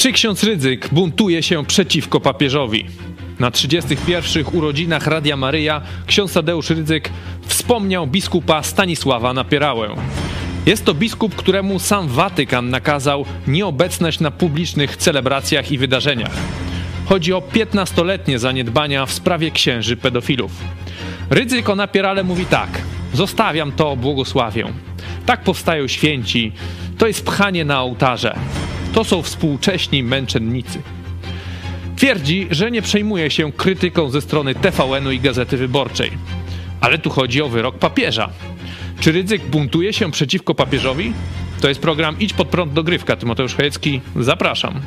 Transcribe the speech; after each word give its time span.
Czy 0.00 0.12
ksiądz 0.12 0.44
Rydzyk 0.44 0.88
buntuje 0.92 1.42
się 1.42 1.66
przeciwko 1.66 2.20
papieżowi? 2.20 2.86
Na 3.38 3.50
31. 3.50 4.44
urodzinach 4.52 5.06
Radia 5.06 5.36
Maryja 5.36 5.80
ksiądz 6.06 6.32
Tadeusz 6.32 6.70
Rydzyk 6.70 7.10
wspomniał 7.46 8.06
biskupa 8.06 8.62
Stanisława 8.62 9.32
Napierałę. 9.32 9.88
Jest 10.66 10.84
to 10.84 10.94
biskup, 10.94 11.36
któremu 11.36 11.78
sam 11.78 12.08
Watykan 12.08 12.70
nakazał 12.70 13.24
nieobecność 13.46 14.20
na 14.20 14.30
publicznych 14.30 14.96
celebracjach 14.96 15.72
i 15.72 15.78
wydarzeniach. 15.78 16.36
Chodzi 17.06 17.32
o 17.32 17.40
15-letnie 17.40 18.38
zaniedbania 18.38 19.06
w 19.06 19.12
sprawie 19.12 19.50
księży 19.50 19.96
pedofilów. 19.96 20.52
Rydzyk 21.30 21.68
o 21.68 21.76
Napierale 21.76 22.24
mówi 22.24 22.46
tak: 22.46 22.82
Zostawiam 23.14 23.72
to, 23.72 23.96
błogosławię. 23.96 24.66
Tak 25.26 25.44
powstają 25.44 25.88
święci. 25.88 26.52
To 26.98 27.06
jest 27.06 27.24
pchanie 27.24 27.64
na 27.64 27.82
ołtarze. 27.82 28.36
To 28.94 29.04
są 29.04 29.22
współcześni 29.22 30.02
męczennicy. 30.02 30.82
Twierdzi, 31.96 32.48
że 32.50 32.70
nie 32.70 32.82
przejmuje 32.82 33.30
się 33.30 33.52
krytyką 33.52 34.10
ze 34.10 34.20
strony 34.20 34.54
TVN-u 34.54 35.10
i 35.10 35.20
Gazety 35.20 35.56
Wyborczej. 35.56 36.10
Ale 36.80 36.98
tu 36.98 37.10
chodzi 37.10 37.42
o 37.42 37.48
wyrok 37.48 37.78
papieża. 37.78 38.30
Czy 39.00 39.12
Rydzyk 39.12 39.46
buntuje 39.46 39.92
się 39.92 40.10
przeciwko 40.10 40.54
papieżowi? 40.54 41.12
To 41.60 41.68
jest 41.68 41.80
program 41.80 42.16
Idź 42.20 42.32
pod 42.32 42.48
prąd 42.48 42.72
dogrywka. 42.72 43.16
Tymoteusz 43.16 43.54
Chojecki, 43.54 44.00
zapraszam. 44.16 44.80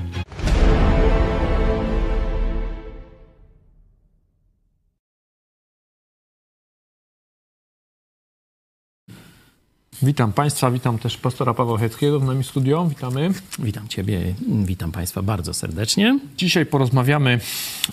Witam 10.02 10.34
Państwa, 10.34 10.72
witam 10.72 11.00
też 11.00 11.18
pastora 11.18 11.54
Pawła 11.54 11.78
Checkiego 11.78 12.20
w 12.20 12.24
nami 12.26 12.44
studio. 12.44 12.88
Witamy. 12.90 13.30
Witam 13.60 13.88
Ciebie, 13.88 14.22
witam 14.48 14.92
Państwa 14.92 15.22
bardzo 15.22 15.54
serdecznie. 15.54 16.20
Dzisiaj 16.38 16.66
porozmawiamy 16.66 17.40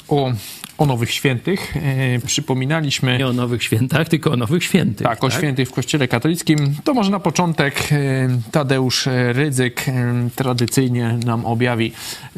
o, 0.08 0.32
o 0.78 0.86
Nowych 0.86 1.10
Świętych. 1.10 1.76
E, 1.76 2.18
przypominaliśmy... 2.26 3.18
Nie 3.18 3.26
o 3.26 3.32
Nowych 3.32 3.62
Świętach, 3.62 4.08
tylko 4.08 4.30
o 4.32 4.36
Nowych 4.36 4.64
Świętych. 4.64 5.06
Tak, 5.06 5.24
o 5.24 5.30
świętych 5.30 5.68
w 5.68 5.72
Kościele 5.72 6.08
Katolickim. 6.08 6.76
To 6.84 6.94
może 6.94 7.10
na 7.10 7.20
początek 7.20 7.88
e, 7.92 8.28
Tadeusz 8.50 9.08
Rydzyk 9.32 9.88
e, 9.88 10.28
tradycyjnie 10.36 11.18
nam 11.24 11.46
objawi 11.46 11.92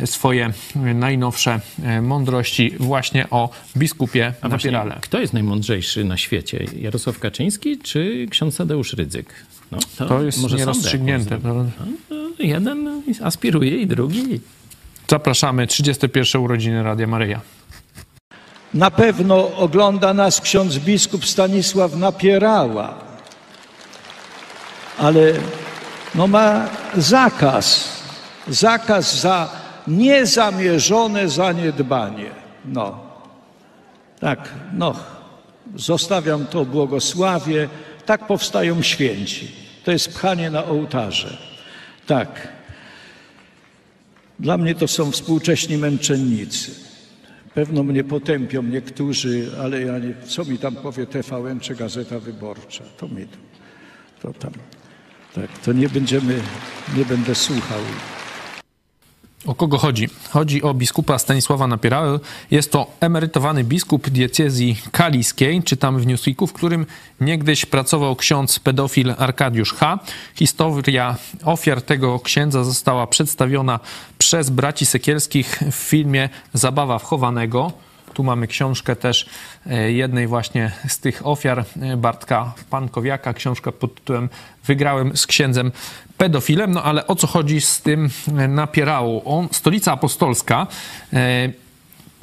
swoje 0.05 0.53
najnowsze 0.95 1.61
e, 1.83 2.03
mądrości 2.03 2.75
właśnie 2.81 3.31
o 3.31 3.51
biskupie 3.77 4.35
A 4.41 4.49
Napierale. 4.49 4.99
kto 5.01 5.21
jest 5.21 5.33
najmądrzejszy 5.33 6.05
na 6.05 6.17
świecie? 6.17 6.65
Jarosław 6.77 7.19
Kaczyński 7.19 7.79
czy 7.79 8.27
ksiądz 8.31 8.57
Tadeusz 8.57 8.93
Rydzyk? 8.93 9.35
No, 9.73 10.07
To 10.07 10.23
jest 10.23 10.43
może 10.43 10.57
nierozstrzygnięte. 10.57 11.39
No, 11.45 11.65
to 12.37 12.43
jeden 12.43 13.03
aspiruje 13.23 13.77
i 13.77 13.87
drugi. 13.87 14.41
Zapraszamy, 15.11 15.67
31 15.67 16.43
urodziny 16.43 16.83
Radia 16.83 17.07
Maryja. 17.07 17.41
Na 18.75 18.91
pewno 18.91 19.57
ogląda 19.57 20.15
nas 20.15 20.41
ksiądz 20.41 20.79
biskup 20.79 21.27
Stanisław 21.27 21.97
Napierała, 21.97 22.95
ale 24.99 25.33
no 26.15 26.27
ma 26.27 26.69
zakaz, 26.97 27.89
zakaz 28.49 29.21
za 29.21 29.51
niezamierzone 29.87 31.29
zaniedbanie. 31.29 32.31
No, 32.65 33.01
tak, 34.21 34.49
no, 34.73 34.95
zostawiam 35.77 36.47
to 36.47 36.65
błogosławie, 36.65 37.69
tak 38.07 38.27
powstają 38.27 38.83
święci. 38.83 39.62
To 39.85 39.93
jest 39.93 40.09
pchanie 40.09 40.51
na 40.51 40.65
ołtarze. 40.65 41.39
Tak. 42.07 42.49
Dla 44.39 44.59
mnie 44.59 44.75
to 44.75 44.89
są 44.89 45.11
współcześni 45.11 45.77
męczennicy. 45.77 46.71
Pewno 47.55 47.83
mnie 47.83 48.05
potępią 48.05 48.63
niektórzy, 48.63 49.51
ale 49.63 49.81
ja 49.81 49.99
nie, 49.99 50.15
co 50.27 50.45
mi 50.45 50.59
tam 50.59 50.77
powie 50.77 51.07
TVN 51.07 51.61
czy 51.61 51.75
Gazeta 51.75 52.19
Wyborcza, 52.19 52.85
to 52.97 53.09
mi 53.09 53.27
to, 53.27 53.39
to 54.23 54.39
tam, 54.39 54.53
tak, 55.35 55.59
to 55.59 55.73
nie 55.73 55.89
będziemy, 55.89 56.41
nie 56.97 57.05
będę 57.05 57.35
słuchał. 57.35 57.81
O 59.47 59.55
kogo 59.55 59.79
chodzi? 59.79 60.09
Chodzi 60.31 60.63
o 60.63 60.75
biskupa 60.75 61.19
Stanisława 61.19 61.67
Napierałę. 61.67 62.19
Jest 62.51 62.73
to 62.73 62.87
emerytowany 63.01 63.65
biskup 63.65 64.11
diecezji 64.11 64.77
kaliskiej. 64.93 65.63
Czytamy 65.63 66.01
w 66.01 66.07
Newsweeku, 66.07 66.47
w 66.47 66.53
którym 66.53 66.87
niegdyś 67.21 67.67
pracował 67.67 68.17
ksiądz 68.17 68.59
pedofil 68.59 69.15
Arkadiusz 69.19 69.75
H. 69.75 69.99
Historia 70.35 71.17
ofiar 71.45 71.83
tego 71.83 72.21
księdza 72.21 72.65
została 72.65 73.07
przedstawiona 73.07 73.81
przez 74.19 74.51
braci 74.51 74.87
Sekielskich 74.87 75.61
w 75.71 75.75
filmie 75.75 76.29
Zabawa 76.55 76.99
wchowanego. 76.99 77.73
Tu 78.15 78.25
mamy 78.25 78.47
książkę 78.47 78.97
też 78.97 79.27
e, 79.67 79.93
jednej 79.93 80.27
właśnie 80.27 80.73
z 80.89 80.99
tych 80.99 81.27
ofiar 81.27 81.65
e, 81.83 81.97
Bartka 81.97 82.53
Pankowiaka. 82.71 83.33
Książka 83.33 83.73
pod 83.73 83.95
tytułem 83.95 84.29
Wygrałem 84.65 85.17
z 85.17 85.27
księdzem 85.27 85.73
pedofilem. 86.19 86.73
No 86.73 86.83
ale 86.83 87.07
o 87.07 87.15
co 87.15 87.27
chodzi 87.27 87.61
z 87.61 87.83
tym 87.83 88.11
e, 88.39 88.49
napierało? 88.49 89.25
On, 89.25 89.49
Stolica 89.53 89.93
Apostolska 89.93 90.67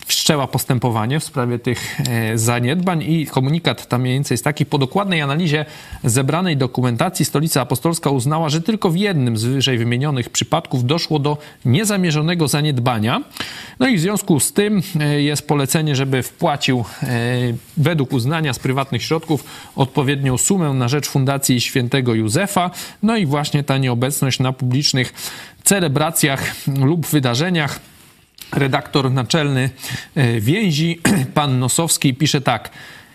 wszczęła 0.05 0.47
postępowanie 0.47 1.19
w 1.19 1.23
sprawie 1.23 1.59
tych 1.59 1.99
e, 2.09 2.37
zaniedbań 2.37 3.03
i 3.03 3.25
komunikat 3.25 3.87
tam 3.87 4.01
mniej 4.01 4.13
więcej 4.13 4.33
jest 4.33 4.43
taki. 4.43 4.65
Po 4.65 4.77
dokładnej 4.77 5.21
analizie 5.21 5.65
zebranej 6.03 6.57
dokumentacji 6.57 7.25
Stolica 7.25 7.61
Apostolska 7.61 8.09
uznała, 8.09 8.49
że 8.49 8.61
tylko 8.61 8.89
w 8.89 8.95
jednym 8.95 9.37
z 9.37 9.43
wyżej 9.43 9.77
wymienionych 9.77 10.29
przypadków 10.29 10.85
doszło 10.85 11.19
do 11.19 11.37
niezamierzonego 11.65 12.47
zaniedbania. 12.47 13.21
No 13.79 13.87
i 13.87 13.97
w 13.97 13.99
związku 13.99 14.39
z 14.39 14.53
tym 14.53 14.81
e, 14.99 15.21
jest 15.21 15.47
polecenie, 15.47 15.95
żeby 15.95 16.23
wpłacił 16.23 16.85
e, 17.03 17.07
według 17.77 18.13
uznania 18.13 18.53
z 18.53 18.59
prywatnych 18.59 19.03
środków 19.03 19.43
odpowiednią 19.75 20.37
sumę 20.37 20.73
na 20.73 20.87
rzecz 20.87 21.07
Fundacji 21.07 21.61
Świętego 21.61 22.13
Józefa. 22.13 22.71
No 23.03 23.17
i 23.17 23.25
właśnie 23.25 23.63
ta 23.63 23.77
nieobecność 23.77 24.39
na 24.39 24.53
publicznych 24.53 25.13
celebracjach 25.63 26.55
lub 26.67 27.07
wydarzeniach 27.07 27.79
redaktor 28.51 29.11
naczelny 29.11 29.69
e, 30.15 30.39
więzi, 30.41 30.99
pan 31.33 31.59
Nosowski, 31.59 32.13
pisze 32.13 32.41
tak. 32.41 32.69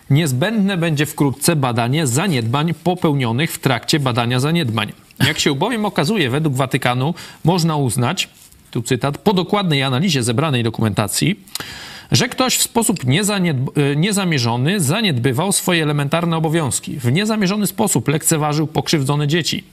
Niezbędne 0.09 0.77
będzie 0.77 1.05
wkrótce 1.05 1.55
badanie 1.55 2.07
zaniedbań 2.07 2.73
popełnionych 2.73 3.51
w 3.51 3.59
trakcie 3.59 3.99
badania 3.99 4.39
zaniedbań. 4.39 4.93
Jak 5.27 5.39
się 5.39 5.55
bowiem 5.55 5.85
okazuje, 5.85 6.29
według 6.29 6.55
Watykanu 6.55 7.13
można 7.43 7.75
uznać, 7.75 8.29
tu 8.71 8.81
cytat, 8.81 9.17
po 9.17 9.33
dokładnej 9.33 9.83
analizie 9.83 10.23
zebranej 10.23 10.63
dokumentacji, 10.63 11.39
że 12.11 12.29
ktoś 12.29 12.57
w 12.57 12.61
sposób 12.61 13.05
niezaniedb- 13.05 13.91
e, 13.91 13.95
niezamierzony 13.95 14.79
zaniedbywał 14.79 15.51
swoje 15.51 15.83
elementarne 15.83 16.37
obowiązki. 16.37 16.99
W 16.99 17.11
niezamierzony 17.11 17.67
sposób 17.67 18.07
lekceważył 18.07 18.67
pokrzywdzone 18.67 19.27
dzieci. 19.27 19.63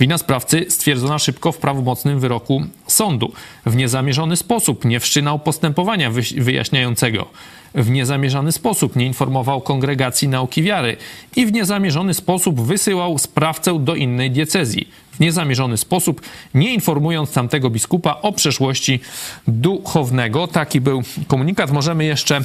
Wina 0.00 0.18
sprawcy 0.18 0.66
stwierdzona 0.68 1.18
szybko 1.18 1.52
w 1.52 1.58
prawomocnym 1.58 2.20
wyroku 2.20 2.62
sądu. 2.86 3.32
W 3.66 3.76
niezamierzony 3.76 4.36
sposób 4.36 4.84
nie 4.84 5.00
wszczynał 5.00 5.38
postępowania 5.38 6.10
wy- 6.10 6.22
wyjaśniającego. 6.36 7.26
W 7.74 7.90
niezamierzony 7.90 8.52
sposób 8.52 8.96
nie 8.96 9.06
informował 9.06 9.60
kongregacji 9.60 10.28
nauki 10.28 10.62
wiary 10.62 10.96
i 11.36 11.46
w 11.46 11.52
niezamierzony 11.52 12.14
sposób 12.14 12.60
wysyłał 12.60 13.18
sprawcę 13.18 13.78
do 13.78 13.94
innej 13.94 14.30
diecezji. 14.30 14.88
W 15.12 15.20
niezamierzony 15.20 15.76
sposób, 15.76 16.20
nie 16.54 16.74
informując 16.74 17.32
tamtego 17.32 17.70
biskupa 17.70 18.18
o 18.22 18.32
przeszłości 18.32 19.00
duchownego. 19.48 20.46
Taki 20.46 20.80
był 20.80 21.02
komunikat. 21.26 21.70
Możemy 21.70 22.04
jeszcze 22.04 22.40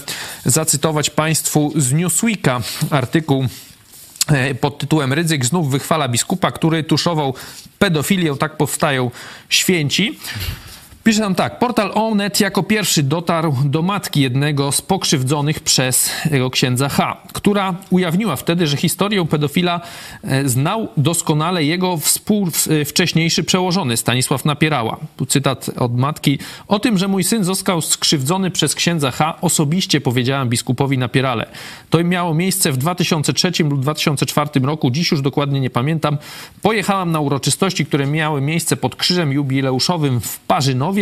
zacytować 0.45 1.09
Państwu 1.09 1.71
z 1.75 1.93
Newsweeka 1.93 2.61
artykuł 2.91 3.45
pod 4.61 4.77
tytułem 4.77 5.13
Rydzyk 5.13 5.45
znów 5.45 5.71
wychwala 5.71 6.07
biskupa, 6.07 6.51
który 6.51 6.83
tuszował 6.83 7.33
pedofilię, 7.79 8.35
tak 8.37 8.57
powstają 8.57 9.11
święci. 9.49 10.19
Pisze 11.05 11.21
tam 11.21 11.35
tak. 11.35 11.59
Portal 11.59 11.91
Onet 11.93 12.39
jako 12.39 12.63
pierwszy 12.63 13.03
dotarł 13.03 13.55
do 13.65 13.81
matki 13.81 14.21
jednego 14.21 14.71
z 14.71 14.81
pokrzywdzonych 14.81 15.59
przez 15.59 16.11
jego 16.31 16.49
księdza 16.49 16.89
H., 16.89 17.17
która 17.33 17.75
ujawniła 17.89 18.35
wtedy, 18.35 18.67
że 18.67 18.77
historię 18.77 19.25
pedofila 19.25 19.81
e, 20.23 20.49
znał 20.49 20.87
doskonale 20.97 21.63
jego 21.63 21.97
współ, 21.97 22.49
e, 23.37 23.43
przełożony 23.43 23.97
Stanisław 23.97 24.45
Napierała. 24.45 24.97
Tu 25.17 25.25
cytat 25.25 25.69
od 25.77 25.97
matki. 25.97 26.39
O 26.67 26.79
tym, 26.79 26.97
że 26.97 27.07
mój 27.07 27.23
syn 27.23 27.43
został 27.43 27.81
skrzywdzony 27.81 28.51
przez 28.51 28.75
księdza 28.75 29.11
H., 29.11 29.37
osobiście 29.41 30.01
powiedziałem 30.01 30.49
biskupowi 30.49 30.97
Napierale. 30.97 31.45
To 31.89 32.03
miało 32.03 32.33
miejsce 32.33 32.71
w 32.71 32.77
2003 32.77 33.51
lub 33.63 33.81
2004 33.81 34.49
roku, 34.63 34.91
dziś 34.91 35.11
już 35.11 35.21
dokładnie 35.21 35.59
nie 35.59 35.69
pamiętam. 35.69 36.17
Pojechałam 36.61 37.11
na 37.11 37.19
uroczystości, 37.19 37.85
które 37.85 38.07
miały 38.07 38.41
miejsce 38.41 38.77
pod 38.77 38.95
krzyżem 38.95 39.31
jubileuszowym 39.31 40.21
w 40.21 40.39
Parzynowie, 40.39 40.94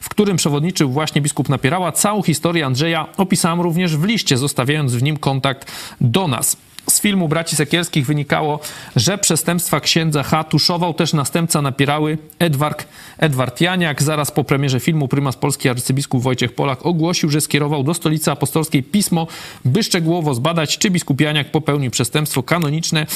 w 0.00 0.08
którym 0.08 0.36
przewodniczył 0.36 0.90
właśnie 0.90 1.20
biskup 1.20 1.48
Napierała. 1.48 1.92
Całą 1.92 2.22
historię 2.22 2.66
Andrzeja 2.66 3.06
opisałam 3.16 3.60
również 3.60 3.96
w 3.96 4.04
liście, 4.04 4.36
zostawiając 4.36 4.94
w 4.94 5.02
nim 5.02 5.16
kontakt 5.16 5.72
do 6.00 6.28
nas. 6.28 6.56
Z 6.90 7.00
filmu 7.00 7.28
Braci 7.28 7.56
Sekielskich 7.56 8.06
wynikało, 8.06 8.60
że 8.96 9.18
przestępstwa 9.18 9.80
księdza 9.80 10.22
H. 10.22 10.44
tuszował 10.44 10.94
też 10.94 11.12
następca 11.12 11.62
napierały 11.62 12.18
Edward, 12.38 12.86
Edward 13.18 13.60
Janiak. 13.60 14.02
Zaraz 14.02 14.30
po 14.30 14.44
premierze 14.44 14.80
filmu 14.80 15.08
prymas 15.08 15.36
polski 15.36 15.68
arcybiskup 15.68 16.22
Wojciech 16.22 16.54
Polak 16.54 16.86
ogłosił, 16.86 17.30
że 17.30 17.40
skierował 17.40 17.82
do 17.82 17.94
stolicy 17.94 18.30
apostolskiej 18.30 18.82
pismo, 18.82 19.26
by 19.64 19.82
szczegółowo 19.82 20.34
zbadać, 20.34 20.78
czy 20.78 20.90
biskup 20.90 21.20
Janiak 21.20 21.50
popełnił 21.50 21.90
przestępstwo 21.90 22.42
kanoniczne 22.42 23.06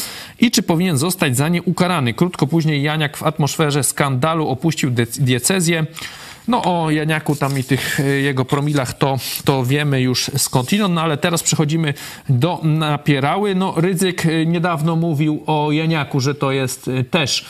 i 0.41 0.50
czy 0.50 0.62
powinien 0.62 0.99
zostać 0.99 1.37
za 1.37 1.49
nie 1.49 1.62
ukarany. 1.62 2.15
Krótko 2.15 2.47
później 2.47 2.82
Janiak 2.82 3.17
w 3.17 3.23
atmosferze 3.23 3.82
skandalu 3.82 4.49
opuścił 4.49 4.91
diecezję. 5.19 5.87
No 6.49 6.62
o 6.64 6.91
Janiaku 6.91 7.37
tam 7.37 7.58
i 7.58 7.64
tych 7.64 8.00
e, 8.00 8.05
jego 8.05 8.44
promilach 8.44 8.99
to, 8.99 9.19
to 9.44 9.64
wiemy 9.64 10.00
już 10.00 10.31
skądinąd, 10.37 10.94
no 10.94 11.00
ale 11.00 11.17
teraz 11.17 11.43
przechodzimy 11.43 11.94
do 12.29 12.61
Napierały. 12.62 13.55
No 13.55 13.75
Rydzyk 13.76 14.26
e, 14.26 14.46
niedawno 14.46 14.96
mówił 14.96 15.43
o 15.46 15.73
Janiaku, 15.73 16.20
że 16.20 16.35
to 16.35 16.52
jest 16.52 16.88
e, 16.88 17.05
też 17.05 17.46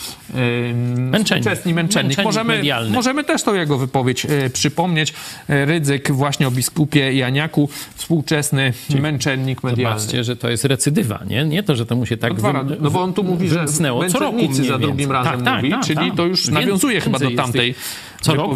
męczennik. 0.96 1.44
męczennik. 1.44 1.76
męczennik. 1.76 2.24
Możemy, 2.24 2.62
możemy 2.90 3.24
też 3.24 3.42
tą 3.42 3.54
jego 3.54 3.78
wypowiedź 3.78 4.26
przypomnieć. 4.52 5.14
Rydzyk 5.48 6.12
właśnie 6.12 6.48
o 6.48 6.50
biskupie 6.50 7.12
Janiaku, 7.12 7.68
współczesny 7.94 8.72
Czyli 8.88 9.00
męczennik 9.00 9.62
medialny. 9.62 10.00
Zobaczcie, 10.00 10.24
że 10.24 10.36
to 10.36 10.50
jest 10.50 10.64
recydywa, 10.64 11.20
nie? 11.26 11.44
Nie 11.44 11.62
to, 11.62 11.76
że 11.76 11.86
to 11.86 11.96
mu 11.96 12.06
się 12.06 12.16
tak 12.16 12.42
no, 12.42 12.64
wy... 12.64 12.76
no 12.80 12.90
bo 12.90 13.02
on 13.02 13.12
tu 13.12 13.24
mówi, 13.24 13.48
że 13.48 13.64
co 14.08 14.18
roku 14.18 14.52
za 14.52 14.78
drugim 14.78 15.12
razem 15.12 15.44
tak, 15.44 15.56
mówi, 15.56 15.70
tak, 15.70 15.84
czyli 15.84 16.08
tak, 16.08 16.16
to 16.16 16.26
już 16.26 16.48
nawiązuje 16.48 17.00
chyba 17.00 17.18
do 17.18 17.30
tamtej 17.30 17.74
co 18.20 18.34
roku 18.34 18.54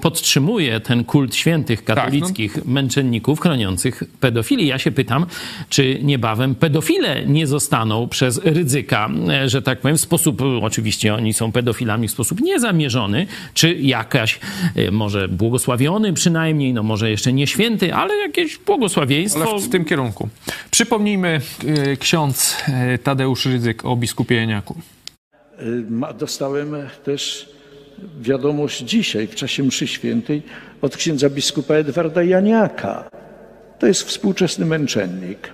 podtrzymuje 0.00 0.80
ten 0.80 1.04
kult 1.04 1.34
świętych 1.34 1.84
katolickich 1.84 2.54
tak, 2.54 2.64
no. 2.64 2.72
męczenników 2.72 3.40
chroniących 3.40 4.02
pedofili. 4.20 4.66
Ja 4.66 4.78
się 4.78 4.90
pytam, 4.90 5.26
czy 5.68 5.98
niebawem 6.02 6.54
pedofile 6.54 7.26
nie 7.26 7.46
zostaną 7.46 8.08
przez 8.08 8.40
ryzyka, 8.44 9.10
e, 9.28 9.48
że 9.48 9.62
tak 9.62 9.80
powiem, 9.80 9.96
w 9.96 10.00
sposób, 10.00 10.42
oczywiście 10.62 11.14
oni 11.14 11.32
są 11.32 11.52
pedofilami 11.52 12.08
w 12.08 12.10
sposób 12.10 12.40
niezamierzony, 12.40 13.26
czy 13.54 13.74
jakaś, 13.74 14.40
e, 14.76 14.90
może 14.90 15.28
błogosławiony 15.28 16.12
przynajmniej, 16.12 16.72
no 16.72 16.82
może 16.82 17.10
jeszcze 17.10 17.32
nie 17.32 17.46
święty, 17.46 17.94
ale 17.94 18.16
jakieś 18.16 18.58
błogosławieństwo. 18.58 19.50
Ale 19.50 19.60
w, 19.60 19.64
w 19.64 19.68
tym 19.68 19.84
kierunku. 19.84 20.28
Przypomnijmy 20.70 21.40
e, 21.66 21.96
ksiądz 21.96 22.56
Tadeusz 23.02 23.46
Rydzyk 23.46 23.84
o 23.84 23.96
biskupie 23.96 24.34
Janiaku. 24.34 24.74
Dostałem 26.18 26.76
też 27.04 27.48
wiadomość 28.20 28.82
dzisiaj 28.82 29.26
w 29.26 29.34
czasie 29.34 29.62
mszy 29.62 29.86
świętej 29.86 30.42
od 30.82 30.96
księdza 30.96 31.30
biskupa 31.30 31.74
Edwarda 31.74 32.22
Janiaka. 32.22 33.10
To 33.78 33.86
jest 33.86 34.02
współczesny 34.02 34.66
męczennik 34.66 35.52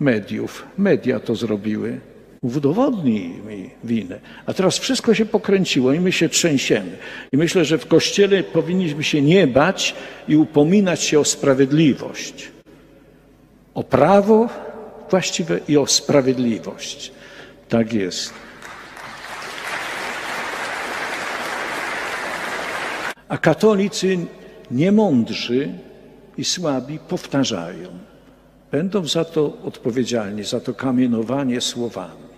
mediów. 0.00 0.66
Media 0.78 1.20
to 1.20 1.34
zrobiły. 1.34 2.00
Udowodnij 2.42 3.28
mi 3.28 3.70
winę. 3.84 4.20
A 4.46 4.54
teraz 4.54 4.78
wszystko 4.78 5.14
się 5.14 5.26
pokręciło 5.26 5.92
i 5.92 6.00
my 6.00 6.12
się 6.12 6.28
trzęsiemy. 6.28 6.96
I 7.32 7.36
myślę, 7.36 7.64
że 7.64 7.78
w 7.78 7.86
Kościele 7.86 8.42
powinniśmy 8.42 9.04
się 9.04 9.22
nie 9.22 9.46
bać 9.46 9.94
i 10.28 10.36
upominać 10.36 11.02
się 11.02 11.20
o 11.20 11.24
sprawiedliwość. 11.24 12.48
O 13.74 13.84
prawo 13.84 14.48
właściwe 15.10 15.60
i 15.68 15.76
o 15.76 15.86
sprawiedliwość. 15.86 17.12
Tak 17.68 17.92
jest. 17.92 18.32
A 23.30 23.38
katolicy 23.38 24.18
niemądrzy 24.70 25.68
i 26.38 26.44
słabi 26.44 26.98
powtarzają. 27.08 27.88
Będą 28.72 29.06
za 29.06 29.24
to 29.24 29.56
odpowiedzialni, 29.64 30.44
za 30.44 30.60
to 30.60 30.74
kamienowanie 30.74 31.60
słowami. 31.60 32.30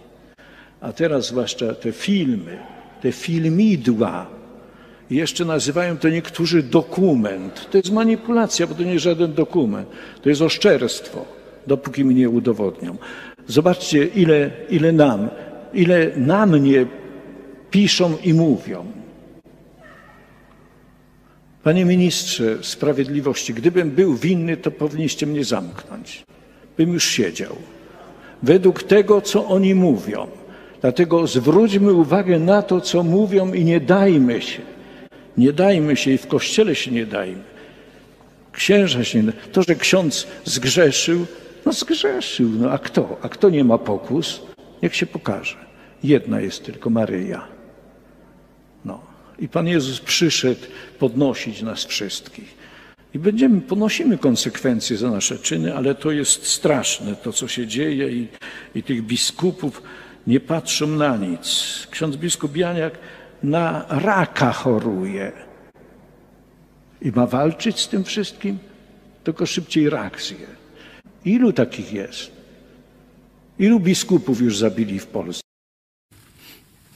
A 0.81 0.93
teraz 0.93 1.27
zwłaszcza 1.27 1.75
te 1.75 1.93
filmy, 1.93 2.59
te 3.03 3.13
filmidła, 3.13 4.27
jeszcze 5.11 5.45
nazywają 5.45 5.99
to 5.99 6.09
niektórzy 6.09 6.63
dokument. 6.63 7.69
To 7.71 7.77
jest 7.79 7.93
manipulacja, 7.93 8.67
bo 8.67 8.75
to 8.75 8.83
nie 8.83 8.93
jest 8.93 9.05
żaden 9.05 9.35
dokument. 9.35 9.89
To 10.23 10.29
jest 10.29 10.43
oszczerstwo, 10.43 11.25
dopóki 11.67 12.05
mi 12.05 12.15
nie 12.15 12.31
udowodnią. 12.31 12.97
Zobaczcie, 13.47 14.07
ile, 14.07 14.51
ile 14.71 14.93
nam, 14.93 15.29
ile 15.75 16.11
na 16.17 16.47
mnie 16.47 16.87
piszą 17.71 18.17
i 18.25 18.35
mówią. 18.35 19.02
Panie 21.65 21.85
ministrze 21.85 22.59
sprawiedliwości, 22.63 23.55
gdybym 23.55 23.91
był 23.91 24.15
winny, 24.15 24.57
to 24.57 24.71
powinniście 24.71 25.27
mnie 25.27 25.45
zamknąć. 25.45 26.25
Bym 26.77 26.93
już 26.93 27.05
siedział. 27.05 27.57
Według 28.43 28.83
tego, 28.83 29.21
co 29.21 29.47
oni 29.47 29.75
mówią. 29.75 30.27
Dlatego 30.81 31.27
zwróćmy 31.27 31.93
uwagę 31.93 32.39
na 32.39 32.63
to, 32.63 32.81
co 32.81 33.03
mówią 33.03 33.53
i 33.53 33.65
nie 33.65 33.81
dajmy 33.81 34.43
się. 34.43 34.63
Nie 35.37 35.53
dajmy 35.53 35.97
się 35.97 36.11
i 36.11 36.19
w 36.19 36.27
kościele 36.27 36.75
się 36.75 36.91
nie 36.91 37.07
dajmy. 37.07 37.43
Księża 38.53 39.05
się 39.05 39.23
nie 39.23 39.33
To, 39.33 39.63
że 39.63 39.75
ksiądz 39.75 40.27
zgrzeszył, 40.45 41.27
no 41.67 41.73
zgrzeszył. 41.73 42.49
No 42.49 42.71
a 42.71 42.79
kto? 42.79 43.17
A 43.23 43.29
kto 43.29 43.51
nie 43.51 43.65
ma 43.65 43.79
pokus? 43.79 44.43
Niech 44.83 44.97
się 44.97 45.07
pokaże. 45.07 45.57
Jedna 46.05 46.41
jest 46.41 46.65
tylko 46.65 46.91
Maryja. 46.91 47.62
I 49.43 49.49
Pan 49.49 49.69
Jezus 49.69 50.01
przyszedł 50.01 50.61
podnosić 50.99 51.63
nas 51.63 51.85
wszystkich. 51.85 52.55
I 53.15 53.19
będziemy, 53.19 53.61
ponosimy 53.61 54.19
konsekwencje 54.19 54.97
za 54.97 55.11
nasze 55.11 55.39
czyny, 55.39 55.77
ale 55.77 55.95
to 55.95 56.11
jest 56.11 56.47
straszne, 56.47 57.17
to 57.17 57.33
co 57.33 57.49
się 57.49 57.67
dzieje 57.67 58.11
i, 58.11 58.29
i 58.75 58.83
tych 58.83 59.03
biskupów 59.03 59.83
nie 60.27 60.41
patrzą 60.41 60.87
na 60.87 61.17
nic. 61.17 61.47
Ksiądz 61.91 62.17
biskup 62.17 62.57
Janiak 62.57 62.99
na 63.43 63.87
raka 63.89 64.53
choruje 64.53 65.33
i 67.03 67.11
ma 67.11 67.27
walczyć 67.27 67.81
z 67.81 67.89
tym 67.89 68.05
wszystkim, 68.05 68.59
tylko 69.25 69.47
szybciej 69.47 69.91
rak 69.91 70.23
zje. 70.23 70.47
Ilu 71.25 71.53
takich 71.53 71.93
jest? 71.93 72.31
Ilu 73.59 73.81
biskupów 73.81 74.41
już 74.41 74.59
zabili 74.59 74.99
w 74.99 75.07
Polsce? 75.07 75.52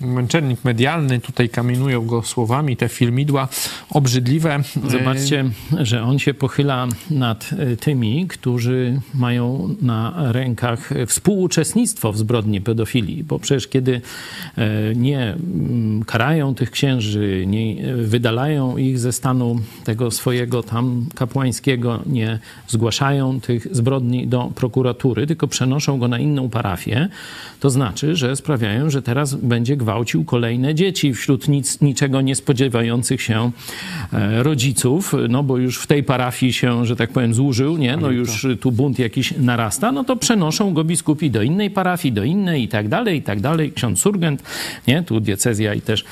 Męczennik 0.00 0.64
medialny, 0.64 1.20
tutaj 1.20 1.48
kamienują 1.48 2.06
go 2.06 2.22
słowami, 2.22 2.76
te 2.76 2.88
filmidła 2.88 3.48
obrzydliwe. 3.90 4.60
Zobaczcie, 4.88 5.44
że 5.78 6.02
on 6.02 6.18
się 6.18 6.34
pochyla 6.34 6.86
nad 7.10 7.50
e, 7.52 7.76
tymi, 7.76 8.26
którzy 8.26 9.00
mają 9.14 9.74
na 9.82 10.32
rękach 10.32 10.90
współuczestnictwo 11.06 12.12
w 12.12 12.18
zbrodni 12.18 12.60
pedofilii, 12.60 13.24
bo 13.24 13.38
przecież 13.38 13.68
kiedy 13.68 14.00
e, 14.58 14.94
nie 14.94 15.20
mm, 15.20 16.04
karają 16.04 16.54
tych 16.54 16.70
księży, 16.70 17.44
nie 17.46 17.94
wydalają 17.96 18.76
ich 18.76 18.98
ze 18.98 19.12
stanu 19.12 19.60
tego 19.84 20.10
swojego 20.10 20.62
tam 20.62 21.06
kapłańskiego, 21.14 22.02
nie 22.06 22.38
zgłaszają 22.68 23.40
tych 23.40 23.76
zbrodni 23.76 24.26
do 24.26 24.52
prokuratury, 24.54 25.26
tylko 25.26 25.48
przenoszą 25.48 25.98
go 25.98 26.08
na 26.08 26.18
inną 26.18 26.48
parafię, 26.48 27.08
to 27.60 27.70
znaczy, 27.70 28.16
że 28.16 28.36
sprawiają, 28.36 28.90
że 28.90 29.02
teraz 29.02 29.34
będzie 29.34 29.76
gwałcił 29.86 30.24
kolejne 30.24 30.74
dzieci 30.74 31.14
wśród 31.14 31.48
nic, 31.48 31.80
niczego 31.80 32.20
nie 32.20 32.34
spodziewających 32.34 33.22
się 33.22 33.50
e, 34.12 34.42
rodziców, 34.42 35.14
no 35.28 35.42
bo 35.42 35.58
już 35.58 35.78
w 35.78 35.86
tej 35.86 36.02
parafii 36.02 36.52
się, 36.52 36.86
że 36.86 36.96
tak 36.96 37.10
powiem, 37.10 37.34
złużył, 37.34 37.76
nie? 37.76 37.96
No 37.96 38.10
już 38.10 38.46
tu 38.60 38.72
bunt 38.72 38.98
jakiś 38.98 39.34
narasta, 39.38 39.92
no 39.92 40.04
to 40.04 40.16
przenoszą 40.16 40.74
go 40.74 40.84
biskupi 40.84 41.30
do 41.30 41.42
innej 41.42 41.70
parafii, 41.70 42.14
do 42.14 42.24
innej 42.24 42.62
i 42.62 42.68
tak 42.68 42.88
dalej, 42.88 43.18
i 43.18 43.22
tak 43.22 43.40
dalej. 43.40 43.72
Ksiądz 43.72 44.00
Surgent, 44.00 44.42
nie? 44.86 45.02
Tu 45.02 45.20
diecezja 45.20 45.74
i 45.74 45.80
też 45.80 46.04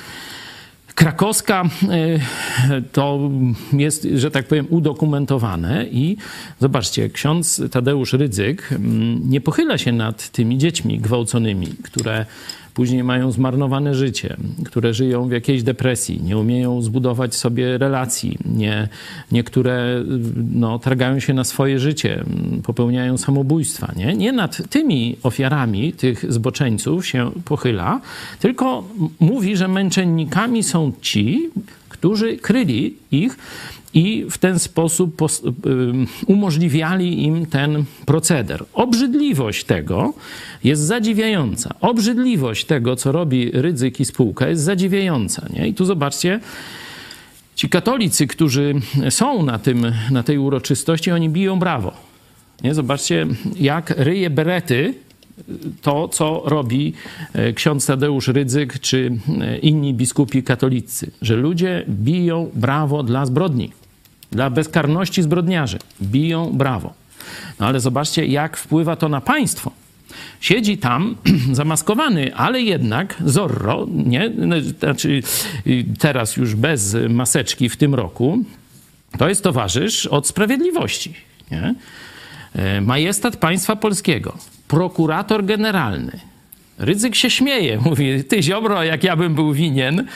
krakowska 0.94 1.64
e, 1.90 2.82
to 2.92 3.30
jest, 3.72 4.08
że 4.14 4.30
tak 4.30 4.46
powiem, 4.46 4.66
udokumentowane 4.70 5.86
i 5.86 6.16
zobaczcie, 6.60 7.08
ksiądz 7.08 7.62
Tadeusz 7.70 8.12
Rydzyk 8.12 8.72
mm, 8.72 9.30
nie 9.30 9.40
pochyla 9.40 9.78
się 9.78 9.92
nad 9.92 10.28
tymi 10.30 10.58
dziećmi 10.58 10.98
gwałconymi, 10.98 11.66
które 11.66 12.26
później 12.74 13.04
mają 13.04 13.32
zmarnowane 13.32 13.94
życie, 13.94 14.36
które 14.64 14.94
żyją 14.94 15.28
w 15.28 15.32
jakiejś 15.32 15.62
depresji, 15.62 16.22
nie 16.22 16.38
umieją 16.38 16.82
zbudować 16.82 17.34
sobie 17.34 17.78
relacji, 17.78 18.38
nie, 18.44 18.88
niektóre 19.32 20.04
no, 20.52 20.78
targają 20.78 21.20
się 21.20 21.34
na 21.34 21.44
swoje 21.44 21.78
życie, 21.78 22.24
popełniają 22.64 23.18
samobójstwa. 23.18 23.92
Nie? 23.96 24.14
nie 24.14 24.32
nad 24.32 24.68
tymi 24.70 25.16
ofiarami 25.22 25.92
tych 25.92 26.32
zboczeńców 26.32 27.06
się 27.06 27.30
pochyla, 27.44 28.00
tylko 28.40 28.84
mówi, 29.20 29.56
że 29.56 29.68
męczennikami 29.68 30.62
są 30.62 30.92
ci, 31.00 31.50
którzy 32.04 32.36
kryli 32.36 32.96
ich 33.10 33.36
i 33.94 34.26
w 34.30 34.38
ten 34.38 34.58
sposób 34.58 35.22
umożliwiali 36.26 37.24
im 37.24 37.46
ten 37.46 37.84
proceder. 38.06 38.64
Obrzydliwość 38.72 39.64
tego 39.64 40.14
jest 40.64 40.82
zadziwiająca. 40.82 41.74
Obrzydliwość 41.80 42.64
tego, 42.64 42.96
co 42.96 43.12
robi 43.12 43.50
Rydzyk 43.52 44.00
i 44.00 44.04
spółka, 44.04 44.48
jest 44.48 44.62
zadziwiająca. 44.62 45.46
Nie? 45.52 45.68
I 45.68 45.74
tu 45.74 45.84
zobaczcie, 45.84 46.40
ci 47.56 47.68
katolicy, 47.68 48.26
którzy 48.26 48.74
są 49.10 49.42
na, 49.42 49.58
tym, 49.58 49.92
na 50.10 50.22
tej 50.22 50.38
uroczystości, 50.38 51.10
oni 51.10 51.28
biją 51.28 51.58
brawo. 51.58 51.92
Nie? 52.62 52.74
Zobaczcie, 52.74 53.26
jak 53.56 53.90
ryje 53.90 54.30
berety 54.30 54.94
to, 55.82 56.08
co 56.08 56.42
robi 56.44 56.92
e, 57.32 57.52
ksiądz 57.52 57.86
Tadeusz 57.86 58.28
Rydzyk 58.28 58.80
czy 58.80 59.18
e, 59.40 59.58
inni 59.58 59.94
biskupi 59.94 60.42
katolicy, 60.42 61.10
że 61.22 61.36
ludzie 61.36 61.84
biją 61.88 62.50
brawo 62.54 63.02
dla 63.02 63.26
zbrodni, 63.26 63.72
dla 64.32 64.50
bezkarności 64.50 65.22
zbrodniarzy. 65.22 65.78
Biją 66.02 66.50
brawo. 66.52 66.94
No 67.60 67.66
ale 67.66 67.80
zobaczcie, 67.80 68.26
jak 68.26 68.56
wpływa 68.56 68.96
to 68.96 69.08
na 69.08 69.20
państwo. 69.20 69.70
Siedzi 70.40 70.78
tam 70.78 71.16
zamaskowany, 71.52 72.34
ale 72.34 72.60
jednak 72.62 73.16
Zorro, 73.24 73.86
nie? 73.90 74.32
Znaczy, 74.78 75.22
teraz 75.98 76.36
już 76.36 76.54
bez 76.54 76.96
maseczki 77.08 77.68
w 77.68 77.76
tym 77.76 77.94
roku, 77.94 78.44
to 79.18 79.28
jest 79.28 79.42
towarzysz 79.42 80.06
od 80.06 80.26
sprawiedliwości. 80.26 81.14
Nie? 81.50 81.74
E, 82.54 82.80
majestat 82.80 83.36
państwa 83.36 83.76
polskiego, 83.76 84.38
prokurator 84.74 85.44
generalny. 85.44 86.20
Rydzyk 86.78 87.14
się 87.14 87.30
śmieje, 87.30 87.78
mówi, 87.86 88.24
ty 88.24 88.42
Ziobro, 88.42 88.84
jak 88.84 89.04
ja 89.04 89.16
bym 89.16 89.34
był 89.34 89.52
winien, 89.52 90.06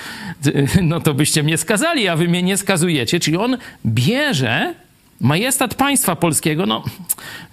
no 0.83 1.00
to 1.00 1.15
byście 1.15 1.43
mnie 1.43 1.59
skazali, 1.59 2.09
a 2.09 2.17
wy 2.17 2.29
mnie 2.29 2.43
nie 2.43 2.57
skazujecie. 2.57 3.21
Czyli 3.21 3.37
on 3.37 3.57
bierze 3.87 4.75
majestat 5.21 5.75
państwa 5.75 6.17
polskiego, 6.17 6.67
no 6.67 6.85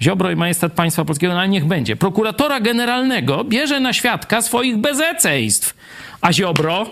Ziobro 0.01 0.31
i 0.31 0.35
majestat 0.35 0.73
państwa 0.73 1.05
polskiego, 1.05 1.33
no 1.33 1.39
ale 1.39 1.49
niech 1.49 1.65
będzie. 1.65 1.95
Prokuratora 1.95 2.59
generalnego 2.59 3.43
bierze 3.43 3.79
na 3.79 3.93
świadka 3.93 4.41
swoich 4.41 4.77
bezeceństw, 4.77 5.73
a 6.21 6.33
Ziobro, 6.33 6.87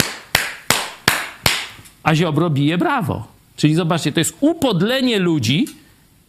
a 2.03 2.15
Ziobro 2.15 2.49
bije 2.49 2.77
brawo. 2.77 3.27
Czyli 3.57 3.75
zobaczcie, 3.75 4.11
to 4.11 4.19
jest 4.19 4.37
upodlenie 4.39 5.19
ludzi, 5.19 5.65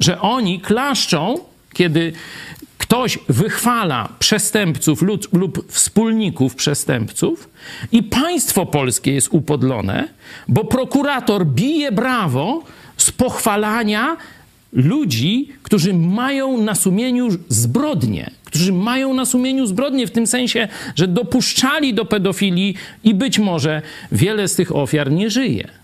że 0.00 0.20
oni 0.20 0.60
klaszczą, 0.60 1.38
kiedy 1.72 2.12
ktoś 2.84 3.18
wychwala 3.28 4.08
przestępców 4.18 5.02
lub, 5.02 5.32
lub, 5.32 5.72
wspólników 5.72 6.54
przestępców 6.54 7.48
i 7.92 8.02
państwo 8.02 8.66
polskie 8.66 9.12
jest 9.12 9.28
upodlone, 9.30 10.08
bo 10.48 10.64
prokurator 10.64 11.46
bije 11.46 11.92
brawo 11.92 12.62
z 12.96 13.10
pochwalania 13.10 14.16
ludzi, 14.72 15.48
którzy 15.62 15.94
mają 15.94 16.58
na 16.58 16.74
sumieniu 16.74 17.28
zbrodnie, 17.48 18.30
którzy 18.44 18.72
mają 18.72 19.14
na 19.14 19.24
sumieniu 19.24 19.66
zbrodnie 19.66 20.06
w 20.06 20.10
tym 20.10 20.26
sensie, 20.26 20.68
że 20.96 21.08
dopuszczali 21.08 21.94
do 21.94 22.04
pedofilii 22.04 22.74
i 23.04 23.14
być 23.14 23.38
może 23.38 23.82
wiele 24.12 24.48
z 24.48 24.54
tych 24.54 24.76
ofiar 24.76 25.12
nie 25.12 25.30
żyje. 25.30 25.83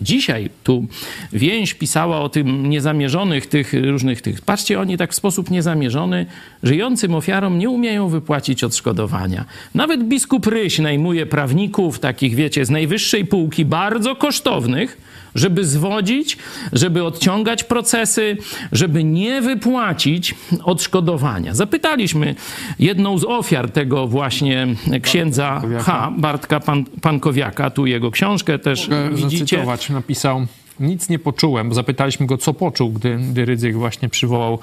Dzisiaj 0.00 0.50
tu 0.64 0.86
więź 1.32 1.74
pisała 1.74 2.20
o 2.20 2.28
tym 2.28 2.70
niezamierzonych, 2.70 3.46
tych 3.46 3.72
różnych 3.84 4.22
tych. 4.22 4.40
Patrzcie, 4.40 4.80
oni 4.80 4.96
tak 4.96 5.12
w 5.12 5.14
sposób 5.14 5.50
niezamierzony 5.50 6.26
żyjącym 6.62 7.14
ofiarom 7.14 7.58
nie 7.58 7.70
umieją 7.70 8.08
wypłacić 8.08 8.64
odszkodowania. 8.64 9.44
Nawet 9.74 10.04
biskup 10.04 10.46
Ryś 10.46 10.78
najmuje 10.78 11.26
prawników, 11.26 11.98
takich 11.98 12.34
wiecie, 12.34 12.64
z 12.64 12.70
najwyższej 12.70 13.24
półki, 13.24 13.64
bardzo 13.64 14.16
kosztownych, 14.16 15.07
żeby 15.34 15.64
zwodzić, 15.64 16.38
żeby 16.72 17.04
odciągać 17.04 17.64
procesy, 17.64 18.36
żeby 18.72 19.04
nie 19.04 19.42
wypłacić 19.42 20.34
odszkodowania. 20.64 21.54
Zapytaliśmy 21.54 22.34
jedną 22.78 23.18
z 23.18 23.24
ofiar 23.24 23.70
tego 23.70 24.06
właśnie 24.06 24.66
księdza 25.02 25.62
H. 25.80 26.12
Bartka 26.18 26.60
Pan, 26.60 26.84
Pankowiaka, 26.84 27.70
tu 27.70 27.86
jego 27.86 28.10
książkę 28.10 28.58
też 28.58 28.88
Mogę 28.88 29.10
widzicie. 29.10 29.38
Zacytować. 29.38 29.90
Napisał, 29.90 30.46
nic 30.80 31.08
nie 31.08 31.18
poczułem, 31.18 31.68
bo 31.68 31.74
zapytaliśmy 31.74 32.26
go, 32.26 32.38
co 32.38 32.54
poczuł, 32.54 32.90
gdy, 32.90 33.16
gdy 33.16 33.44
Rydzyk 33.44 33.76
właśnie 33.76 34.08
przywołał 34.08 34.58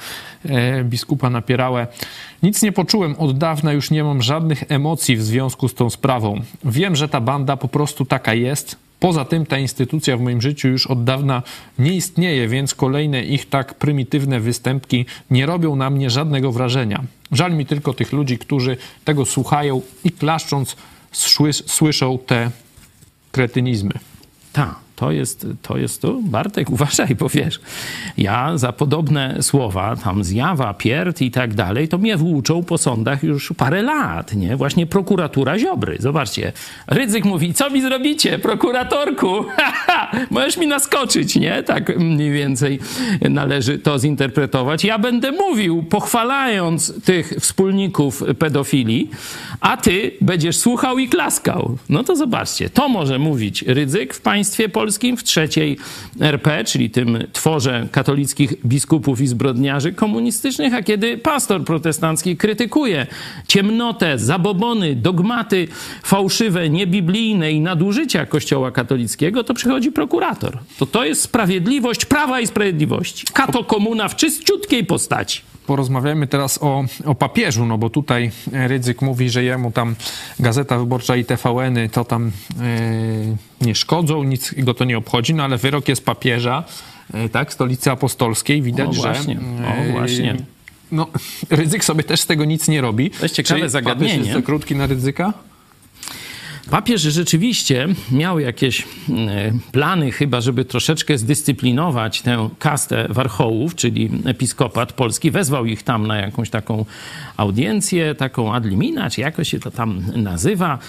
e, 0.46 0.84
biskupa 0.84 1.30
Napierałę. 1.30 1.88
Nic 2.44 2.62
nie 2.62 2.72
poczułem, 2.72 3.16
od 3.20 3.38
dawna 3.38 3.74
już 3.74 3.92
nie 3.92 4.04
mam 4.04 4.22
żadnych 4.22 4.64
emocji 4.72 5.16
w 5.16 5.24
związku 5.24 5.68
z 5.68 5.74
tą 5.74 5.90
sprawą. 5.90 6.42
Wiem, 6.66 6.96
że 6.96 7.10
ta 7.10 7.22
banda 7.22 7.58
po 7.58 7.68
prostu 7.68 8.06
taka 8.06 8.34
jest, 8.34 8.76
Poza 9.06 9.26
tym 9.26 9.46
ta 9.46 9.58
instytucja 9.58 10.18
w 10.18 10.22
moim 10.22 10.42
życiu 10.42 10.68
już 10.68 10.88
od 10.88 11.04
dawna 11.04 11.44
nie 11.80 11.94
istnieje, 11.94 12.48
więc 12.48 12.76
kolejne 12.76 13.24
ich 13.24 13.50
tak 13.50 13.74
prymitywne 13.74 14.40
występki 14.40 15.06
nie 15.32 15.46
robią 15.46 15.76
na 15.76 15.90
mnie 15.90 16.10
żadnego 16.10 16.52
wrażenia. 16.52 17.04
Żal 17.32 17.54
mi 17.54 17.66
tylko 17.66 17.94
tych 17.94 18.14
ludzi, 18.14 18.38
którzy 18.38 18.78
tego 19.04 19.26
słuchają 19.26 19.82
i 20.04 20.12
klaszcząc 20.12 20.76
słyszą 21.66 22.18
te 22.18 22.52
kretynizmy. 23.32 23.94
Tak. 24.54 24.85
To 24.96 25.12
jest, 25.12 25.48
to 25.62 25.78
jest 25.78 26.02
to. 26.02 26.20
Bartek, 26.22 26.70
uważaj, 26.70 27.16
bo 27.16 27.30
wiesz, 27.30 27.60
ja 28.18 28.58
za 28.58 28.72
podobne 28.72 29.44
słowa, 29.44 29.96
tam 29.96 30.24
zjawa, 30.24 30.74
pierd 30.74 31.22
i 31.22 31.32
tak 31.32 31.54
dalej, 31.54 31.88
to 31.88 31.98
mnie 31.98 32.18
włóczą 32.18 32.64
po 32.64 32.78
sądach 32.78 33.24
już 33.24 33.54
parę 33.58 33.82
lat, 33.82 34.36
nie? 34.36 34.56
Właśnie 34.56 34.86
prokuratura 34.86 35.60
Ziobry. 35.60 35.98
Zobaczcie, 36.00 36.52
Rydzyk 36.88 37.26
mówi, 37.26 37.54
co 37.54 37.70
mi 37.70 37.82
zrobicie, 37.82 38.40
prokuratorku? 38.40 39.46
Możesz 40.32 40.58
mi 40.58 40.68
naskoczyć, 40.68 41.36
nie? 41.36 41.64
Tak 41.64 42.00
mniej 42.00 42.32
więcej 42.32 42.80
należy 43.30 43.80
to 43.80 44.00
zinterpretować. 44.00 44.84
Ja 44.84 45.00
będę 45.00 45.32
mówił, 45.32 45.84
pochwalając 45.84 47.04
tych 47.04 47.34
wspólników 47.40 48.24
pedofilii, 48.40 49.10
a 49.60 49.78
ty 49.78 50.12
będziesz 50.22 50.58
słuchał 50.58 50.98
i 50.98 51.10
klaskał. 51.10 51.78
No 51.90 52.04
to 52.04 52.16
zobaczcie, 52.16 52.70
to 52.70 52.90
może 52.90 53.20
mówić 53.20 53.62
Rydzyk 53.62 54.14
w 54.14 54.22
państwie 54.22 54.70
polskim, 54.70 54.85
polskim, 54.86 55.18
w 55.18 55.24
trzeciej 55.24 55.78
RP, 56.20 56.64
czyli 56.64 56.90
tym 56.90 57.18
tworze 57.34 57.88
katolickich 57.92 58.66
biskupów 58.66 59.22
i 59.22 59.28
zbrodniarzy 59.28 59.94
komunistycznych, 59.94 60.74
a 60.74 60.84
kiedy 60.84 61.18
pastor 61.18 61.64
protestancki 61.64 62.38
krytykuje 62.38 63.08
ciemnotę, 63.48 64.20
zabobony, 64.20 64.96
dogmaty 64.96 65.68
fałszywe, 66.04 66.70
niebiblijne 66.70 67.52
i 67.52 67.60
nadużycia 67.60 68.26
Kościoła 68.26 68.72
katolickiego, 68.72 69.44
to 69.44 69.54
przychodzi 69.54 69.92
prokurator. 69.92 70.58
To 70.80 70.86
to 70.86 71.06
jest 71.06 71.22
sprawiedliwość 71.22 72.06
prawa 72.06 72.40
i 72.40 72.48
sprawiedliwości. 72.48 73.26
Kato 73.34 73.64
komuna 73.64 74.08
w 74.08 74.16
czyściutkiej 74.16 74.86
postaci 74.86 75.55
porozmawiajmy 75.68 76.28
teraz 76.28 76.60
o, 76.62 76.86
o 77.06 77.16
papieżu, 77.16 77.66
no 77.66 77.78
bo 77.78 77.90
tutaj 77.90 78.32
Rydzyk 78.52 79.02
mówi, 79.02 79.30
że 79.30 79.44
jemu 79.44 79.72
tam 79.72 79.96
Gazeta 80.40 80.80
Wyborcza 80.80 81.16
i 81.16 81.26
TVN-y 81.26 81.90
to 81.90 82.06
tam 82.06 82.32
yy, 83.62 83.68
nie 83.68 83.76
szkodzą, 83.76 84.24
nic 84.24 84.54
go 84.58 84.74
to 84.74 84.86
nie 84.86 84.98
obchodzi, 84.98 85.34
no 85.34 85.44
ale 85.44 85.58
wyrok 85.58 85.88
jest 85.88 86.06
papieża, 86.06 86.64
yy, 87.14 87.30
tak, 87.30 87.54
stolicy 87.54 87.92
apostolskiej, 87.92 88.62
widać, 88.62 88.90
o, 88.90 89.02
właśnie. 89.02 89.40
że... 89.60 89.68
O, 89.68 89.92
właśnie. 89.92 90.36
No, 90.92 91.08
Rydzyk 91.50 91.86
sobie 91.86 92.04
też 92.04 92.22
z 92.22 92.26
tego 92.26 92.46
nic 92.46 92.68
nie 92.68 92.82
robi. 92.82 93.12
To 93.12 93.26
jest 93.26 93.36
ciekawe 93.36 93.62
Czy 93.62 93.70
zagadnienie. 93.70 94.12
Papież 94.12 94.28
jest 94.28 94.40
za 94.40 94.46
krótki 94.46 94.76
na 94.76 94.88
Rydzyka? 94.88 95.34
Papież 96.72 97.02
rzeczywiście 97.02 97.88
miał 98.12 98.40
jakieś 98.40 98.82
e, 98.82 98.86
plany, 99.72 100.12
chyba, 100.12 100.42
żeby 100.42 100.66
troszeczkę 100.66 101.18
zdyscyplinować 101.18 102.22
tę 102.22 102.50
kastę 102.60 103.08
warchołów, 103.10 103.76
czyli 103.76 104.10
episkopat 104.26 104.94
polski. 104.94 105.32
Wezwał 105.32 105.66
ich 105.66 105.84
tam 105.84 106.08
na 106.08 106.18
jakąś 106.18 106.50
taką 106.50 106.86
audiencję, 107.38 108.16
taką 108.16 108.54
ad 108.54 108.66
limina, 108.66 109.10
czy 109.10 109.22
jakoś 109.22 109.50
się 109.50 109.60
to 109.60 109.72
tam 109.72 110.04
nazywa, 110.16 110.80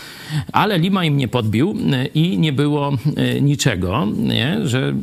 ale 0.52 0.78
Lima 0.78 1.04
im 1.04 1.16
nie 1.16 1.28
podbił 1.28 1.76
e, 1.92 2.06
i 2.06 2.38
nie 2.38 2.52
było 2.52 2.92
e, 3.16 3.40
niczego, 3.40 4.06
nie? 4.16 4.58
że 4.64 4.94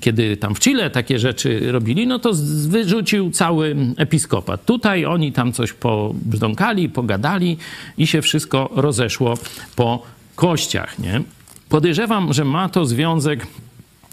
kiedy 0.00 0.36
tam 0.36 0.54
w 0.54 0.60
Chile 0.60 0.90
takie 0.90 1.18
rzeczy 1.18 1.72
robili, 1.72 2.06
no 2.06 2.18
to 2.18 2.30
wyrzucił 2.68 3.30
cały 3.30 3.76
episkopat. 3.96 4.64
Tutaj 4.64 5.04
oni 5.04 5.32
tam 5.32 5.52
coś 5.52 5.72
pobrzdąkali, 5.72 6.88
pogadali 6.88 7.56
i 7.98 8.06
się 8.06 8.22
wszystko 8.22 8.70
rozeszło 8.74 9.34
po 9.76 10.03
kościach, 10.36 10.98
nie? 10.98 11.22
Podejrzewam, 11.68 12.32
że 12.32 12.44
ma 12.44 12.68
to 12.68 12.86
związek 12.86 13.46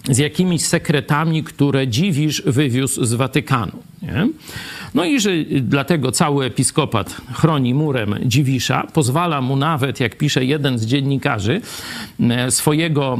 z 0.09 0.17
jakimiś 0.17 0.61
sekretami, 0.61 1.43
które 1.43 1.87
dziwisz 1.87 2.41
wywiózł 2.45 3.05
z 3.05 3.13
Watykanu. 3.13 3.91
Nie? 4.01 4.27
No 4.93 5.05
i 5.05 5.19
że 5.19 5.29
dlatego 5.61 6.11
cały 6.11 6.45
episkopat 6.45 7.21
chroni 7.33 7.73
murem 7.73 8.15
Dziwisza, 8.25 8.87
pozwala 8.93 9.41
mu 9.41 9.55
nawet, 9.55 9.99
jak 9.99 10.17
pisze 10.17 10.45
jeden 10.45 10.79
z 10.79 10.85
dziennikarzy, 10.85 11.61
e, 12.19 12.51
swojego 12.51 13.19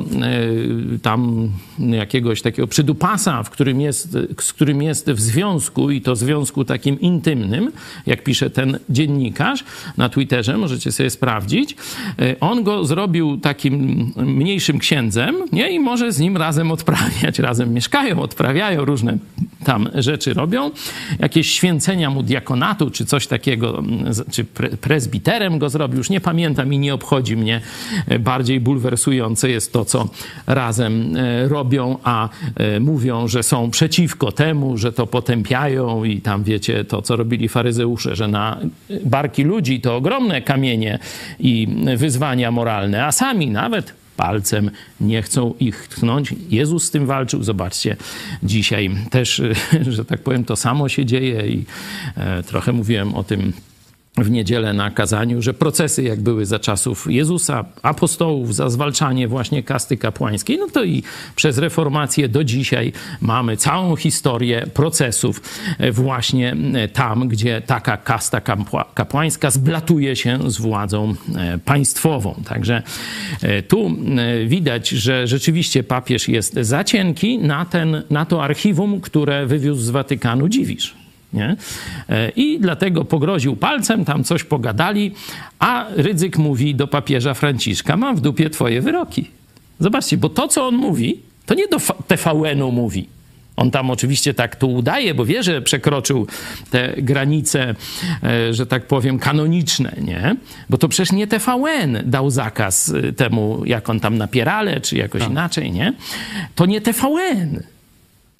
e, 0.95 0.99
tam 0.99 1.49
jakiegoś 1.79 2.41
takiego 2.41 2.67
przydupasa, 2.67 3.43
w 3.43 3.49
którym 3.49 3.81
jest, 3.81 4.17
z 4.39 4.53
którym 4.53 4.81
jest 4.81 5.11
w 5.11 5.19
związku 5.19 5.91
i 5.91 6.01
to 6.01 6.15
związku 6.15 6.65
takim 6.65 6.99
intymnym, 6.99 7.71
jak 8.05 8.23
pisze 8.23 8.49
ten 8.49 8.79
dziennikarz 8.89 9.63
na 9.97 10.09
Twitterze, 10.09 10.57
możecie 10.57 10.91
sobie 10.91 11.09
sprawdzić. 11.09 11.75
E, 12.19 12.39
on 12.39 12.63
go 12.63 12.85
zrobił 12.85 13.37
takim 13.37 14.05
mniejszym 14.15 14.79
księdzem 14.79 15.35
nie? 15.51 15.71
i 15.71 15.79
może 15.79 16.11
z 16.11 16.19
nim 16.19 16.37
razem 16.37 16.70
odprawiać, 16.71 17.39
razem 17.39 17.73
mieszkają, 17.73 18.21
odprawiają 18.21 18.85
różne 18.85 19.17
tam 19.63 19.89
rzeczy 19.95 20.33
robią. 20.33 20.71
Jakieś 21.19 21.51
święcenia 21.51 22.09
mu 22.09 22.23
diakonatu, 22.23 22.91
czy 22.91 23.05
coś 23.05 23.27
takiego, 23.27 23.79
mm, 23.79 24.13
czy 24.31 24.43
pre 24.43 24.69
prezbiterem 24.69 25.59
go 25.59 25.69
zrobił, 25.69 25.97
już 25.97 26.09
nie 26.09 26.21
pamiętam 26.21 26.73
i 26.73 26.79
nie 26.79 26.93
obchodzi 26.93 27.37
mnie. 27.37 27.61
Bardziej 28.19 28.59
bulwersujące 28.59 29.49
jest 29.49 29.73
to, 29.73 29.85
co 29.85 30.09
razem 30.47 31.17
robią, 31.47 31.97
a 32.03 32.29
mówią, 32.79 33.27
że 33.27 33.43
są 33.43 33.71
przeciwko 33.71 34.31
temu, 34.31 34.77
że 34.77 34.91
to 34.91 35.07
potępiają 35.07 36.03
i 36.03 36.21
tam 36.21 36.43
wiecie 36.43 36.85
to, 36.85 37.01
co 37.01 37.15
robili 37.15 37.49
faryzeusze, 37.49 38.15
że 38.15 38.27
na 38.27 38.57
barki 39.05 39.43
ludzi 39.43 39.81
to 39.81 39.95
ogromne 39.95 40.41
kamienie 40.41 40.99
i 41.39 41.67
wyzwania 41.97 42.51
moralne, 42.51 43.05
a 43.05 43.11
sami 43.11 43.51
nawet 43.51 44.00
palcem 44.21 44.71
nie 45.01 45.21
chcą 45.21 45.53
ich 45.59 45.87
tknąć. 45.87 46.35
Jezus 46.49 46.83
z 46.83 46.91
tym 46.91 47.05
walczył. 47.05 47.43
Zobaczcie, 47.43 47.97
dzisiaj 48.43 48.91
też, 49.09 49.41
że 49.95 50.05
tak 50.05 50.21
powiem, 50.21 50.45
to 50.45 50.55
samo 50.55 50.89
się 50.89 51.05
dzieje 51.05 51.47
i 51.47 51.65
e, 52.17 52.43
trochę 52.43 52.71
mówiłem 52.73 53.15
o 53.15 53.23
tym 53.23 53.53
w 54.17 54.31
niedzielę 54.31 54.73
na 54.73 54.91
kazaniu, 54.91 55.41
że 55.41 55.53
procesy 55.53 56.03
jak 56.03 56.21
były 56.21 56.45
za 56.45 56.59
czasów 56.59 57.11
Jezusa, 57.11 57.65
apostołów, 57.81 58.55
za 58.55 58.69
zwalczanie 58.69 59.27
właśnie 59.27 59.63
kasty 59.63 59.97
kapłańskiej, 59.97 60.57
no 60.57 60.67
to 60.67 60.83
i 60.83 61.03
przez 61.35 61.57
reformację 61.57 62.29
do 62.29 62.43
dzisiaj 62.43 62.93
mamy 63.21 63.57
całą 63.57 63.95
historię 63.95 64.67
procesów 64.73 65.41
e, 65.77 65.91
właśnie 65.91 66.55
e, 66.73 66.87
tam, 66.87 67.27
gdzie 67.27 67.61
taka 67.61 67.97
kasta 67.97 68.41
kapłańska 68.93 69.51
zblatuje 69.51 70.15
się 70.15 70.51
z 70.51 70.57
władzą 70.57 71.13
e, 71.35 71.57
państwową. 71.57 72.41
Także 72.45 72.83
tu 73.67 73.95
widać, 74.45 74.89
że 74.89 75.27
rzeczywiście 75.27 75.83
papież 75.83 76.27
jest 76.27 76.53
za 76.53 76.83
cienki 76.83 77.39
na, 77.39 77.65
ten, 77.65 78.03
na 78.09 78.25
to 78.25 78.43
archiwum, 78.43 79.01
które 79.01 79.45
wywiózł 79.45 79.81
z 79.81 79.89
Watykanu 79.89 80.49
Dziwisz. 80.49 81.01
Nie? 81.33 81.55
E, 82.09 82.29
I 82.29 82.59
dlatego 82.59 83.05
pogroził 83.05 83.55
palcem, 83.55 84.05
tam 84.05 84.23
coś 84.23 84.43
pogadali, 84.43 85.11
a 85.59 85.85
Rydzyk 85.95 86.37
mówi 86.37 86.75
do 86.75 86.87
papieża 86.87 87.33
Franciszka: 87.33 87.97
Mam 87.97 88.15
w 88.15 88.21
dupie 88.21 88.49
twoje 88.49 88.81
wyroki. 88.81 89.27
Zobaczcie, 89.79 90.17
bo 90.17 90.29
to, 90.29 90.47
co 90.47 90.67
on 90.67 90.75
mówi, 90.75 91.19
to 91.45 91.53
nie 91.53 91.67
do 91.67 91.77
TVN-u 92.07 92.71
mówi. 92.71 93.07
On 93.55 93.71
tam 93.71 93.89
oczywiście 93.89 94.33
tak 94.33 94.55
tu 94.55 94.73
udaje, 94.73 95.13
bo 95.13 95.25
wie, 95.25 95.43
że 95.43 95.61
przekroczył 95.61 96.27
te 96.71 96.93
granice, 96.97 97.75
e, 98.23 98.53
że 98.53 98.65
tak 98.65 98.87
powiem, 98.87 99.19
kanoniczne, 99.19 99.95
nie? 100.01 100.35
Bo 100.69 100.77
to 100.77 100.87
przecież 100.87 101.11
nie 101.11 101.27
TVN 101.27 101.97
dał 102.05 102.29
zakaz 102.29 102.93
e, 102.93 103.13
temu, 103.13 103.65
jak 103.65 103.89
on 103.89 103.99
tam 103.99 104.17
napierale, 104.17 104.81
czy 104.81 104.97
jakoś 104.97 105.21
tak. 105.21 105.31
inaczej, 105.31 105.71
nie? 105.71 105.93
To 106.55 106.65
nie 106.65 106.81
TVN 106.81 107.63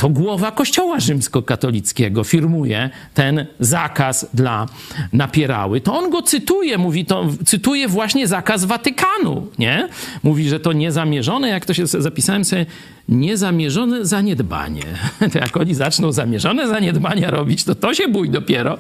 to 0.02 0.10
głowa 0.10 0.52
Kościoła 0.52 1.00
rzymskokatolickiego 1.00 2.24
firmuje 2.24 2.90
ten 3.14 3.46
zakaz 3.60 4.30
dla 4.34 4.66
napierały. 5.14 5.82
To 5.82 5.98
on 5.98 6.10
go 6.10 6.22
cytuje, 6.22 6.78
mówi 6.78 7.06
to, 7.06 7.28
cytuje 7.46 7.88
właśnie 7.88 8.28
zakaz 8.28 8.66
Watykanu, 8.66 9.48
nie? 9.60 9.90
Mówi, 10.24 10.50
że 10.50 10.60
to 10.60 10.74
niezamierzone, 10.74 11.48
jak 11.48 11.66
to 11.66 11.74
się 11.74 11.88
zapisałem 11.88 12.46
sobie, 12.46 12.66
niezamierzone 13.10 14.06
zaniedbanie. 14.06 14.84
To 15.34 15.40
jak 15.40 15.58
oni 15.58 15.74
zaczną 15.74 16.12
zamierzone 16.12 16.68
zaniedbania 16.68 17.32
robić, 17.32 17.64
to 17.64 17.76
to 17.76 17.94
się 17.94 18.08
bój 18.08 18.30
dopiero. 18.30 18.78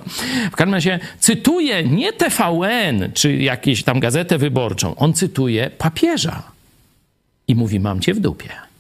W 0.51 0.55
każdym 0.55 0.73
razie 0.73 0.99
cytuje 1.19 1.83
nie 1.83 2.13
TVN, 2.13 3.11
czy 3.13 3.35
jakąś 3.35 3.83
tam 3.83 3.99
gazetę 3.99 4.37
wyborczą, 4.37 4.95
on 4.95 5.13
cytuje 5.13 5.69
papieża 5.77 6.43
i 7.47 7.55
mówi, 7.55 7.79
mam 7.79 7.99
cię 7.99 8.13
w 8.13 8.19
dupie 8.19 8.70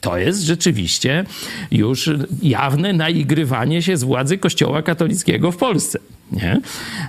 to 0.00 0.18
jest 0.18 0.42
rzeczywiście 0.42 1.24
już 1.70 2.10
jawne 2.42 2.92
naigrywanie 2.92 3.82
się 3.82 3.96
z 3.96 4.04
władzy 4.04 4.38
Kościoła 4.38 4.82
katolickiego 4.82 5.52
w 5.52 5.56
Polsce. 5.56 5.98
Nie? 6.32 6.60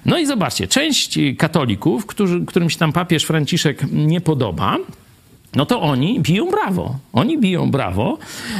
No 0.05 0.17
i 0.17 0.25
zobaczcie, 0.25 0.67
część 0.67 1.19
katolików, 1.37 2.05
którzy, 2.05 2.45
którym 2.45 2.69
się 2.69 2.77
tam 2.77 2.93
papież 2.93 3.23
Franciszek 3.23 3.81
nie 3.91 4.21
podoba, 4.21 4.77
no 5.57 5.65
to 5.65 5.81
oni 5.81 6.19
biją 6.19 6.51
brawo. 6.51 6.95
Oni 7.13 7.37
biją 7.37 7.71
brawo, 7.71 8.17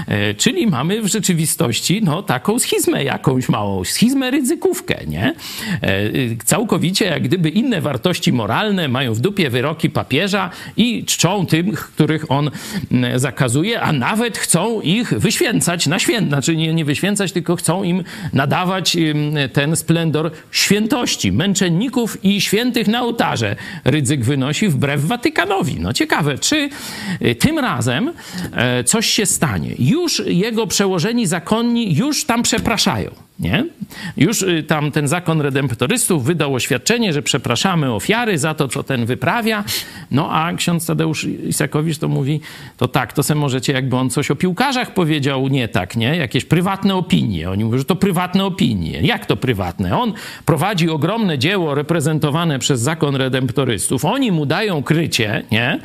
e, 0.08 0.34
czyli 0.34 0.68
mamy 0.68 1.02
w 1.02 1.08
rzeczywistości 1.08 2.02
no, 2.04 2.24
taką 2.24 2.60
schizmę 2.60 3.04
jakąś 3.04 3.50
małą, 3.50 3.84
schizmę 3.84 4.32
ryzykówkę, 4.32 5.06
nie? 5.08 5.36
E, 5.82 6.00
całkowicie 6.46 7.06
jak 7.06 7.24
gdyby 7.24 7.50
inne 7.50 7.82
wartości 7.82 8.34
moralne 8.34 8.88
mają 8.88 9.14
w 9.14 9.20
dupie 9.20 9.50
wyroki 9.50 9.90
papieża 9.90 10.50
i 10.78 11.06
czczą 11.06 11.46
tych, 11.46 11.80
których 11.80 12.32
on 12.32 12.52
zakazuje, 13.16 13.82
a 13.82 13.94
nawet 13.94 14.38
chcą 14.38 14.82
ich 14.82 15.10
wyświęcać 15.10 15.88
na 15.88 16.00
święt, 16.00 16.28
znaczy 16.28 16.56
nie, 16.56 16.74
nie 16.74 16.86
wyświęcać, 16.86 17.32
tylko 17.32 17.56
chcą 17.56 17.84
im 17.84 18.04
nadawać 18.34 18.98
ten 19.54 19.76
splendor 19.76 20.32
świętości, 20.52 21.32
męczenników 21.32 22.26
i 22.26 22.42
świętych 22.42 22.88
na 22.88 23.02
ołtarze. 23.02 23.56
Rydzyk 23.86 24.24
wynosi 24.24 24.70
wbrew 24.70 25.06
Watykanowi. 25.06 25.80
No 25.80 25.94
ciekawe, 25.94 26.38
czy 26.38 26.70
tym 27.40 27.60
razem 27.60 28.14
e, 28.54 28.84
coś 28.84 29.08
się 29.08 29.26
stanie. 29.26 29.76
Już 29.80 30.24
jego 30.26 30.68
przełożeni 30.68 31.28
zakonni 31.28 31.96
już 31.96 32.26
tam 32.26 32.44
przepraszają. 32.44 33.27
Nie? 33.40 33.66
Już 34.18 34.42
y, 34.42 34.64
tam 34.64 34.92
ten 34.92 35.08
zakon 35.08 35.42
redemptorystów 35.42 36.24
wydał 36.24 36.54
oświadczenie, 36.54 37.14
że 37.14 37.22
przepraszamy 37.22 37.94
ofiary 37.94 38.38
za 38.38 38.54
to, 38.54 38.68
co 38.68 38.84
ten 38.84 39.06
wyprawia. 39.06 39.64
No 40.12 40.32
a 40.32 40.54
ksiądz 40.54 40.86
Tadeusz 40.86 41.24
Isakowicz 41.24 41.98
to 41.98 42.08
mówi, 42.08 42.42
to 42.78 42.88
tak, 42.88 43.14
to 43.14 43.24
se 43.24 43.36
możecie, 43.36 43.74
jakby 43.74 43.96
on 43.96 44.10
coś 44.10 44.32
o 44.32 44.36
piłkarzach 44.36 44.94
powiedział, 44.94 45.48
nie 45.48 45.68
tak, 45.68 45.96
nie? 45.96 46.16
Jakieś 46.16 46.46
prywatne 46.46 46.96
opinie. 46.96 47.50
Oni 47.50 47.66
mówią, 47.66 47.78
że 47.78 47.86
to 47.86 47.96
prywatne 47.96 48.46
opinie. 48.46 49.02
Jak 49.02 49.26
to 49.26 49.38
prywatne? 49.38 50.00
On 50.00 50.14
prowadzi 50.46 50.90
ogromne 50.90 51.38
dzieło 51.38 51.76
reprezentowane 51.76 52.60
przez 52.60 52.82
zakon 52.82 53.16
redemptorystów. 53.16 54.06
Oni 54.06 54.32
mu 54.32 54.46
dają 54.46 54.84
krycie, 54.84 55.44
nie? 55.52 55.80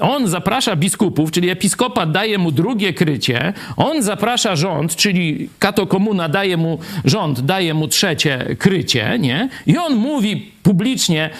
On 0.00 0.28
zaprasza 0.28 0.76
biskupów, 0.76 1.30
czyli 1.30 1.50
episkopat 1.50 2.12
daje 2.12 2.38
mu 2.38 2.52
drugie 2.52 2.92
krycie. 2.92 3.52
On 3.76 4.02
zaprasza 4.02 4.56
rząd, 4.56 4.96
czyli 4.96 5.48
katokomuna 5.58 6.28
daje 6.28 6.56
mu 6.56 6.78
rząd 7.04 7.40
daje 7.40 7.74
mu 7.74 7.88
trzecie 7.88 8.56
krycie, 8.58 9.18
nie? 9.20 9.48
I 9.66 9.78
on 9.78 9.96
mówi 9.96 10.52
publicznie, 10.62 11.30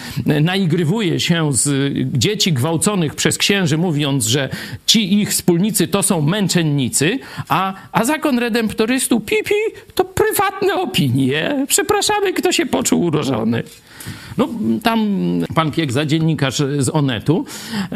naigrywuje 0.41 1.19
się 1.19 1.53
z 1.53 1.93
dzieci 2.17 2.53
gwałconych 2.53 3.15
przez 3.15 3.37
księży, 3.37 3.77
mówiąc, 3.77 4.25
że 4.25 4.49
ci 4.85 5.19
ich 5.21 5.29
wspólnicy 5.29 5.87
to 5.87 6.03
są 6.03 6.21
męczennicy, 6.21 7.19
a, 7.49 7.73
a 7.91 8.05
zakon 8.05 8.39
redemptorystów, 8.39 9.25
pipi, 9.25 9.55
to 9.95 10.05
prywatne 10.05 10.73
opinie. 10.75 11.65
Przepraszamy, 11.67 12.33
kto 12.33 12.51
się 12.51 12.65
poczuł 12.65 13.01
urożony. 13.01 13.63
No, 14.37 14.49
tam 14.83 15.09
pan 15.55 15.71
Piekza, 15.71 16.05
dziennikarz 16.05 16.57
z 16.79 16.89
Onetu, 16.89 17.45
e, 17.91 17.95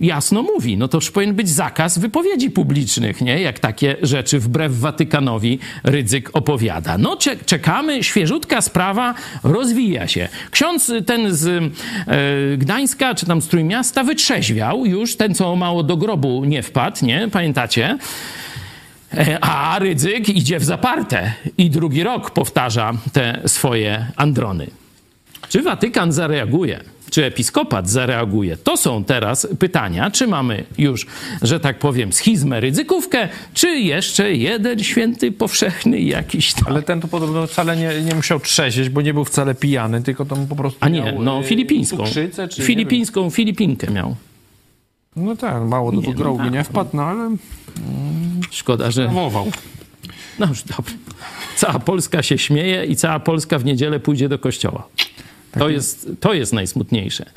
jasno 0.00 0.42
mówi, 0.42 0.76
no 0.76 0.88
to 0.88 0.96
już 0.96 1.10
powinien 1.10 1.34
być 1.34 1.48
zakaz 1.48 1.98
wypowiedzi 1.98 2.50
publicznych, 2.50 3.20
nie? 3.20 3.40
Jak 3.40 3.58
takie 3.58 3.96
rzeczy 4.02 4.38
wbrew 4.38 4.72
Watykanowi 4.72 5.58
Rydzyk 5.84 6.30
opowiada. 6.32 6.98
No, 6.98 7.16
czekamy, 7.46 8.04
świeżutka 8.04 8.60
sprawa 8.60 9.14
rozwija 9.42 10.08
się. 10.08 10.28
Ksiądz 10.50 10.92
ten 11.06 11.34
z 11.34 11.46
e, 11.46 12.56
Gdańska, 12.56 13.14
czy 13.14 13.26
tam 13.26 13.42
z 13.42 13.48
Trójmiasta 13.48 14.04
wytrzeźwiał 14.04 14.86
już, 14.86 15.16
ten 15.16 15.34
co 15.34 15.56
mało 15.56 15.82
do 15.82 15.96
grobu 15.96 16.44
nie 16.44 16.62
wpadł, 16.62 17.06
nie? 17.06 17.28
Pamiętacie? 17.32 17.98
E, 19.14 19.38
a 19.40 19.78
Rydzyk 19.78 20.28
idzie 20.28 20.58
w 20.58 20.64
zaparte 20.64 21.32
i 21.58 21.70
drugi 21.70 22.02
rok 22.02 22.30
powtarza 22.30 22.92
te 23.12 23.40
swoje 23.46 24.06
androny. 24.16 24.79
Czy 25.48 25.62
Watykan 25.62 26.12
zareaguje? 26.12 26.80
Czy 27.10 27.24
episkopat 27.24 27.90
zareaguje? 27.90 28.56
To 28.56 28.76
są 28.76 29.04
teraz 29.04 29.48
pytania, 29.58 30.10
czy 30.10 30.26
mamy 30.26 30.64
już, 30.78 31.06
że 31.42 31.60
tak 31.60 31.78
powiem, 31.78 32.12
schizmę, 32.12 32.60
ryzykówkę, 32.60 33.28
czy 33.54 33.68
jeszcze 33.68 34.34
jeden 34.34 34.84
święty 34.84 35.32
powszechny 35.32 36.00
jakiś 36.00 36.54
tam. 36.54 36.64
Ale 36.66 36.82
ten 36.82 37.00
to 37.00 37.08
podobno 37.08 37.46
wcale 37.46 37.76
nie, 37.76 38.02
nie 38.02 38.14
musiał 38.14 38.40
trzeźwieć, 38.40 38.88
bo 38.88 39.02
nie 39.02 39.14
był 39.14 39.24
wcale 39.24 39.54
pijany, 39.54 40.02
tylko 40.02 40.24
tam 40.24 40.46
po 40.46 40.56
prostu 40.56 40.78
A 40.80 40.88
nie, 40.88 41.02
miał, 41.02 41.22
no 41.22 41.40
y, 41.40 41.44
filipińską. 41.44 42.04
Filipińską, 42.62 43.30
Filipinkę 43.30 43.90
miał. 43.90 44.16
No 45.16 45.36
tak, 45.36 45.62
mało 45.62 45.92
do 45.92 46.02
tego 46.02 46.38
nie, 46.44 46.50
nie 46.50 46.64
wpadł, 46.64 46.90
no 46.92 47.02
ale... 47.02 47.36
Szkoda, 48.50 48.90
że... 48.90 49.10
No 50.38 50.46
już 50.46 50.62
dobrze. 50.62 50.94
Cała 51.56 51.78
Polska 51.78 52.22
się 52.22 52.38
śmieje 52.38 52.84
i 52.84 52.96
cała 52.96 53.20
Polska 53.20 53.58
w 53.58 53.64
niedzielę 53.64 54.00
pójdzie 54.00 54.28
do 54.28 54.38
kościoła. 54.38 54.88
To 55.58 55.68
jest, 55.68 56.08
to 56.20 56.34
jest 56.34 56.52
najsmutniejsze. 56.52 57.30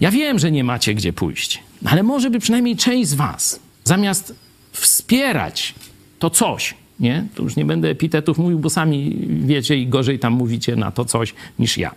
Ja 0.00 0.10
wiem, 0.10 0.38
że 0.38 0.50
nie 0.50 0.64
macie 0.64 0.94
gdzie 0.94 1.12
pójść, 1.12 1.62
ale 1.84 2.02
może 2.02 2.30
by 2.30 2.38
przynajmniej 2.38 2.76
część 2.76 3.08
z 3.08 3.14
was, 3.14 3.60
zamiast 3.84 4.34
wspierać 4.72 5.74
to 6.18 6.30
coś, 6.30 6.74
nie? 7.00 7.26
To 7.34 7.42
już 7.42 7.56
nie 7.56 7.64
będę 7.64 7.88
epitetów 7.88 8.38
mówił, 8.38 8.58
bo 8.58 8.70
sami 8.70 9.26
wiecie 9.28 9.76
i 9.76 9.86
gorzej 9.86 10.18
tam 10.18 10.32
mówicie 10.32 10.76
na 10.76 10.90
to 10.90 11.04
coś 11.04 11.34
niż 11.58 11.78
ja. 11.78 11.94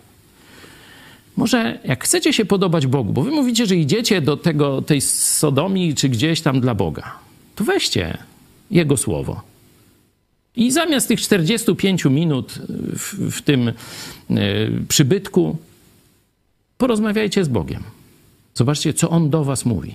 Może 1.36 1.78
jak 1.84 2.04
chcecie 2.04 2.32
się 2.32 2.44
podobać 2.44 2.86
Bogu, 2.86 3.12
bo 3.12 3.22
wy 3.22 3.30
mówicie, 3.30 3.66
że 3.66 3.76
idziecie 3.76 4.20
do 4.20 4.36
tego, 4.36 4.82
tej 4.82 5.00
Sodomii 5.00 5.94
czy 5.94 6.08
gdzieś 6.08 6.40
tam 6.40 6.60
dla 6.60 6.74
Boga, 6.74 7.14
to 7.54 7.64
weźcie 7.64 8.18
Jego 8.70 8.96
słowo 8.96 9.49
I 10.56 10.70
zamiast 10.70 11.08
tych 11.08 11.20
45 11.20 12.04
minut 12.04 12.58
w, 12.98 13.30
w 13.30 13.42
tym 13.42 13.68
y, 13.68 13.74
przybytku, 14.88 15.56
porozmawiajcie 16.78 17.44
z 17.44 17.48
Bogiem. 17.48 17.82
Zobaczcie, 18.54 18.94
co 18.94 19.10
On 19.10 19.30
do 19.30 19.44
Was 19.44 19.64
mówi. 19.64 19.94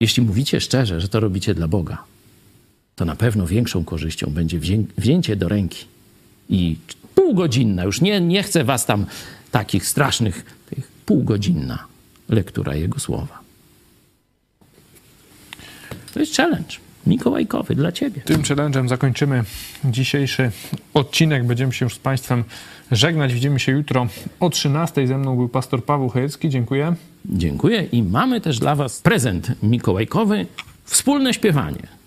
Jeśli 0.00 0.22
mówicie 0.22 0.60
szczerze, 0.60 1.00
że 1.00 1.08
to 1.08 1.20
robicie 1.20 1.54
dla 1.54 1.68
Boga, 1.68 2.04
to 2.96 3.04
na 3.04 3.16
pewno 3.16 3.46
większą 3.46 3.84
korzyścią 3.84 4.30
będzie 4.30 4.60
wzięcie 4.98 5.36
do 5.36 5.48
ręki 5.48 5.84
i 6.48 6.76
półgodzinna, 7.14 7.84
już 7.84 8.00
nie, 8.00 8.20
nie 8.20 8.42
chcę 8.42 8.64
Was 8.64 8.86
tam 8.86 9.06
takich 9.50 9.86
strasznych, 9.86 10.44
tych 10.70 10.88
półgodzinna 11.06 11.84
lektura 12.28 12.74
Jego 12.74 12.98
słowa. 12.98 13.42
To 16.14 16.20
jest 16.20 16.36
challenge. 16.36 16.91
Mikołajkowy 17.06 17.74
dla 17.74 17.92
Ciebie. 17.92 18.20
Tym 18.20 18.42
challenge'em 18.42 18.88
zakończymy 18.88 19.44
dzisiejszy 19.84 20.50
odcinek. 20.94 21.44
Będziemy 21.44 21.72
się 21.72 21.86
już 21.86 21.94
z 21.94 21.98
Państwem 21.98 22.44
żegnać. 22.90 23.34
Widzimy 23.34 23.60
się 23.60 23.72
jutro 23.72 24.06
o 24.40 24.50
13. 24.50 25.06
Ze 25.06 25.18
mną 25.18 25.36
był 25.36 25.48
pastor 25.48 25.84
Paweł 25.84 26.08
Chojecki. 26.08 26.48
Dziękuję. 26.48 26.94
Dziękuję 27.24 27.82
i 27.92 28.02
mamy 28.02 28.40
też 28.40 28.58
dla 28.58 28.74
Was 28.74 29.00
prezent 29.00 29.52
mikołajkowy. 29.62 30.46
Wspólne 30.84 31.34
śpiewanie 31.34 32.01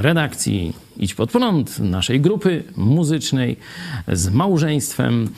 redakcji 0.00 0.72
Idź 0.96 1.14
Pod 1.14 1.30
Prąd, 1.30 1.78
naszej 1.78 2.20
grupy 2.20 2.64
muzycznej 2.76 3.56
z 4.08 4.28
małżeństwem 4.28 5.28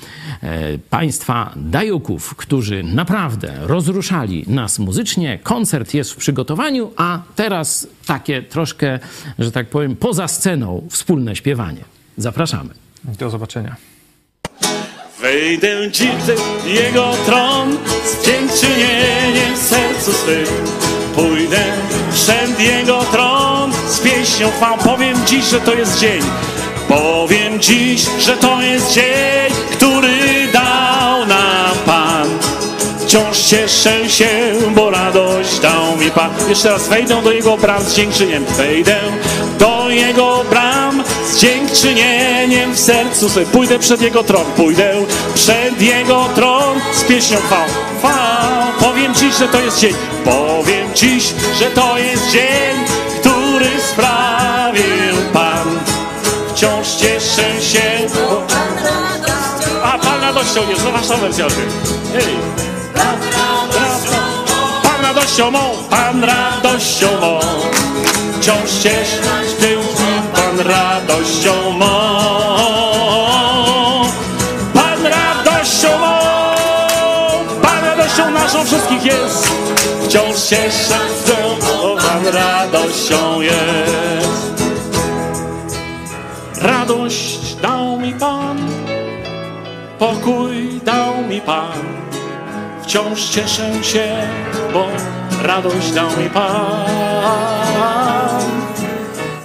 e, 0.42 0.78
państwa 0.78 1.52
Dajuków, 1.56 2.34
którzy 2.34 2.82
naprawdę 2.82 3.54
rozruszali 3.60 4.44
nas 4.46 4.78
muzycznie. 4.78 5.38
Koncert 5.42 5.94
jest 5.94 6.12
w 6.12 6.16
przygotowaniu, 6.16 6.90
a 6.96 7.22
teraz 7.36 7.88
takie 8.06 8.42
troszkę, 8.42 8.98
że 9.38 9.52
tak 9.52 9.68
powiem, 9.68 9.96
poza 9.96 10.28
sceną 10.28 10.86
wspólne 10.90 11.36
śpiewanie. 11.36 11.84
Zapraszamy. 12.16 12.70
Do 13.04 13.30
zobaczenia. 13.30 13.76
Wejdę 15.20 15.90
w 16.62 16.66
jego 16.66 17.12
tron 17.26 17.76
z 18.04 18.26
dziękczynieniem 18.26 19.54
w 19.54 19.58
sercu 19.58 20.12
swym. 20.12 20.46
Pójdę 21.14 21.64
przed 22.12 22.60
jego 22.60 23.04
tron 23.04 23.41
z 23.88 24.00
pieśnią 24.00 24.50
chwał. 24.50 24.78
Powiem 24.78 25.16
dziś, 25.26 25.44
że 25.44 25.60
to 25.60 25.74
jest 25.74 25.98
dzień. 25.98 26.22
Powiem 26.88 27.60
dziś, 27.60 28.06
że 28.18 28.36
to 28.36 28.62
jest 28.62 28.92
dzień, 28.92 29.52
który 29.72 30.48
dał 30.52 31.26
nam 31.26 31.76
Pan. 31.86 32.28
Wciąż 33.00 33.38
cieszę 33.38 34.08
się, 34.10 34.28
bo 34.74 34.90
radość 34.90 35.58
dał 35.58 35.96
mi 35.96 36.10
Pan. 36.10 36.30
Jeszcze 36.48 36.70
raz 36.70 36.88
wejdę 36.88 37.22
do 37.22 37.32
Jego 37.32 37.56
bram 37.56 37.82
z 37.82 37.94
dziękczynieniem. 37.94 38.44
Wejdę 38.44 38.96
do 39.58 39.90
Jego 39.90 40.44
bram 40.50 41.02
z 41.32 41.38
dziękczynieniem 41.38 42.74
w 42.74 42.80
sercu. 42.80 43.28
Sobie 43.28 43.46
pójdę 43.46 43.78
przed 43.78 44.02
Jego 44.02 44.24
tron, 44.24 44.44
pójdę 44.56 44.90
przed 45.34 45.82
Jego 45.82 46.28
tron 46.34 46.80
z 46.94 47.04
pieśnią 47.04 47.38
chwał. 47.38 47.66
Chwał, 47.98 48.90
powiem 48.90 49.14
Ci, 49.14 49.32
że 49.32 49.48
to 49.48 49.60
jest 49.60 49.80
dzień. 49.80 49.94
Powiem 50.24 50.82
Dziś, 50.94 51.24
że 51.58 51.70
to 51.70 51.98
jest 51.98 52.30
dzień, 52.30 52.84
który 53.62 53.80
sprawił 53.80 55.16
Pan. 55.32 55.80
Wciąż 56.48 56.88
cieszę 56.88 57.62
się, 57.62 58.06
bo... 58.14 58.42
A, 59.84 59.98
Pan 59.98 60.20
radością 60.20 60.68
jest, 60.68 60.84
no 60.84 60.92
wasza 60.92 61.16
wersja. 61.16 61.46
Hej 62.12 62.36
radością 65.02 65.50
mą, 65.50 65.60
Pan 65.90 66.24
radością 66.24 67.06
mą. 67.20 67.40
Wciąż 68.40 68.70
cieszę 68.70 69.22
się, 69.60 70.22
Pan 70.34 70.60
radością 70.60 71.70
mą. 71.70 71.86
Pan 74.74 75.06
radością 75.06 75.88
Pan 77.62 77.84
radością 77.84 78.30
naszą 78.30 78.64
wszystkich 78.64 79.04
jest. 79.04 79.52
Wciąż 80.04 80.42
się, 80.42 80.70
Pan 82.12 82.26
radością 82.26 83.40
jest. 83.40 84.62
Radość 86.62 87.54
dał 87.54 88.00
mi 88.00 88.12
Pan, 88.12 88.58
pokój 89.98 90.80
dał 90.84 91.22
mi 91.28 91.40
Pan 91.40 91.72
wciąż 92.82 93.28
cieszę 93.28 93.84
się, 93.84 94.08
bo 94.72 94.86
radość 95.42 95.92
dał 95.92 96.06
mi 96.06 96.30
Pan. 96.30 96.84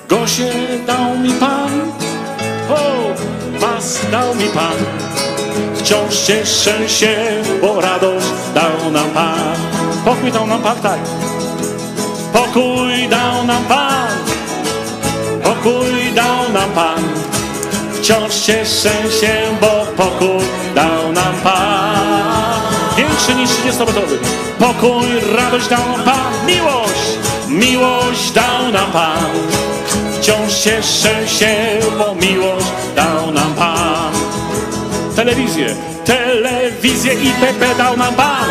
Gosie 0.10 0.52
dał 0.88 1.18
mi 1.18 1.34
Pan, 1.34 1.92
o, 2.70 2.80
was 3.60 4.00
dał 4.12 4.36
mi 4.36 4.50
Pan. 4.50 4.78
Wciąż 5.76 6.16
cieszę 6.16 6.90
się, 6.90 7.16
bo 7.62 7.82
radość 7.82 8.28
dał 8.54 8.92
nam 8.92 9.10
Pan. 9.10 9.56
Pokój 10.06 10.32
dał 10.32 10.48
nam 10.48 10.62
Pan, 10.62 10.78
tak. 10.78 11.00
Pokój 12.34 13.08
dał 13.10 13.46
nam 13.46 13.64
Pan. 13.64 14.18
Pokój 15.44 16.14
dał 16.16 16.54
nam 16.54 16.72
Pan. 16.72 17.04
Wciąż 17.94 18.36
cieszę 18.36 18.92
się, 19.22 19.34
bo 19.62 20.04
pokój 20.04 20.46
dał 20.76 21.12
nam 21.12 21.34
Pan 21.44 22.38
większy 22.98 23.36
niż 23.36 23.50
30-metrowy. 23.50 24.18
Pokój, 24.60 25.08
radość 25.36 25.68
dał 25.68 25.80
nam 25.80 26.04
Pan, 26.06 26.46
miłość, 26.48 27.18
miłość 27.48 28.32
dał 28.32 28.72
nam 28.72 28.92
Pan. 28.92 29.26
Wciąż 30.14 30.54
cieszę 30.54 31.28
się, 31.28 31.56
bo 31.98 32.16
miłość 32.16 32.68
dał 32.96 33.32
nam 33.32 33.54
Pan. 33.54 34.14
Telewizję, 35.16 35.76
telewizję 36.06 37.14
i 37.14 37.32
PP 37.32 37.76
dał 37.78 37.98
nam 37.98 38.14
Pan. 38.14 38.46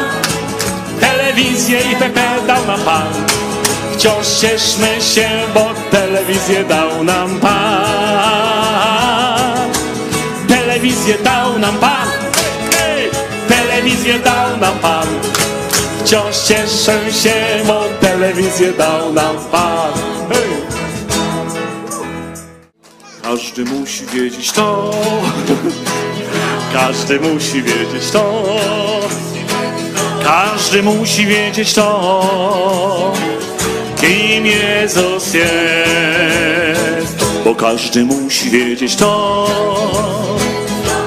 Telewizję 1.01 1.81
i 1.81 1.97
PP 1.97 2.21
dał 2.47 2.67
nam 2.67 2.81
Pan. 2.81 3.07
Wciąż 3.97 4.27
cieszmy 4.27 5.01
się, 5.15 5.29
bo 5.55 5.71
telewizję 5.91 6.65
dał 6.65 7.05
nam 7.05 7.41
Pan. 7.41 7.87
Telewizję 10.49 11.15
dał 11.25 11.59
nam 11.59 11.79
Pan 11.79 12.27
telewizję 13.77 14.19
dał 14.19 14.57
nam 14.57 14.79
Pan. 14.79 15.07
Wciąż 16.05 16.37
cieszę 16.37 17.13
się, 17.13 17.35
bo 17.67 17.85
telewizję 18.01 18.73
dał 18.73 19.13
nam 19.13 19.37
Pan. 19.53 19.93
Każdy 23.23 23.65
musi 23.65 24.07
wiedzieć 24.07 24.53
to, 24.53 24.91
każdy 26.73 27.21
musi 27.21 27.63
wiedzieć 27.63 28.11
to, 28.13 28.43
każdy 30.25 30.83
musi 30.83 31.27
wiedzieć 31.27 31.75
to, 31.75 33.13
kim 34.01 34.47
Jezus 34.47 35.35
jest, 35.35 37.17
bo 37.45 37.55
każdy 37.55 38.05
musi 38.05 38.51
wiedzieć 38.51 38.97
to, 38.97 39.47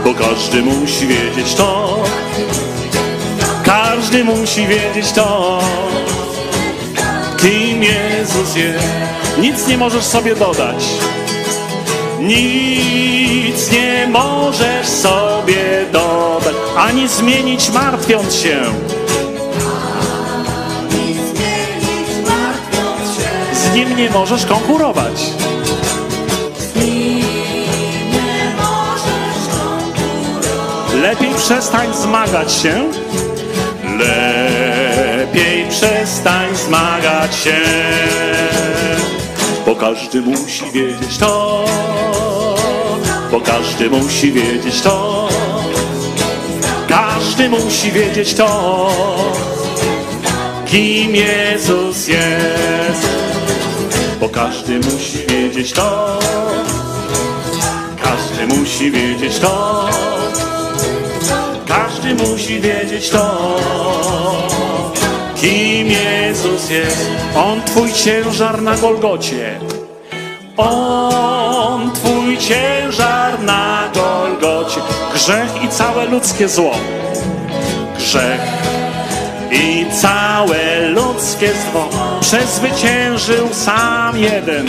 bo 0.03 0.13
każdy 0.13 0.61
musi 0.61 1.07
wiedzieć 1.07 1.53
to, 1.55 2.03
każdy 3.63 4.23
musi 4.23 4.67
wiedzieć 4.67 5.11
to, 5.11 5.59
kim 7.37 7.83
Jezus 7.83 8.55
jest. 8.55 8.87
Nic 9.37 9.67
nie 9.67 9.77
możesz 9.77 10.03
sobie 10.03 10.35
dodać. 10.35 10.85
Nic 12.19 13.71
nie 13.71 14.07
możesz 14.07 14.87
sobie 14.87 15.85
dodać, 15.91 16.55
ani 16.77 17.07
zmienić 17.07 17.69
martwiąc 17.69 18.35
się. 18.35 18.61
Nim 23.79 23.97
nie 23.97 24.09
możesz 24.09 24.45
konkurować. 24.45 25.21
Lepiej 31.01 31.33
przestań 31.35 31.87
zmagać 31.93 32.53
się. 32.53 32.83
Lepiej 33.99 35.65
przestań 35.69 36.55
zmagać 36.55 37.35
się, 37.35 37.55
bo 39.65 39.75
każdy 39.75 40.21
musi 40.21 40.71
wiedzieć 40.73 41.17
to, 41.17 41.65
bo 43.31 43.41
każdy 43.41 43.89
musi 43.89 44.31
wiedzieć 44.31 44.81
to, 44.81 45.29
każdy 46.87 47.49
musi 47.49 47.91
wiedzieć 47.91 48.33
to, 48.33 48.89
kim 50.65 51.15
Jezus 51.15 52.07
jest, 52.07 53.28
bo 54.19 54.29
każdy 54.29 54.79
musi 54.79 55.27
wiedzieć 55.27 55.71
to, 55.73 56.19
każdy 58.01 58.47
musi 58.47 58.91
wiedzieć 58.91 59.39
to. 59.39 59.89
Każdy 61.67 62.15
musi 62.15 62.59
wiedzieć 62.59 63.09
to, 63.09 63.57
kim 65.35 65.87
Jezus 65.87 66.69
jest. 66.69 67.09
On 67.35 67.61
Twój 67.61 67.93
ciężar 67.93 68.61
na 68.61 68.75
Golgocie, 68.77 69.59
On 70.57 71.91
Twój 71.91 72.37
ciężar 72.37 73.43
na 73.43 73.89
Golgocie. 73.93 74.81
Grzech 75.13 75.63
i 75.63 75.67
całe 75.67 76.05
ludzkie 76.05 76.49
zło. 76.49 76.71
Grzech 77.97 78.58
i 79.51 79.85
całe 80.01 80.87
ludzkie 80.87 81.47
zło 81.47 81.89
przezwyciężył 82.21 83.49
sam 83.53 84.17
jeden. 84.17 84.67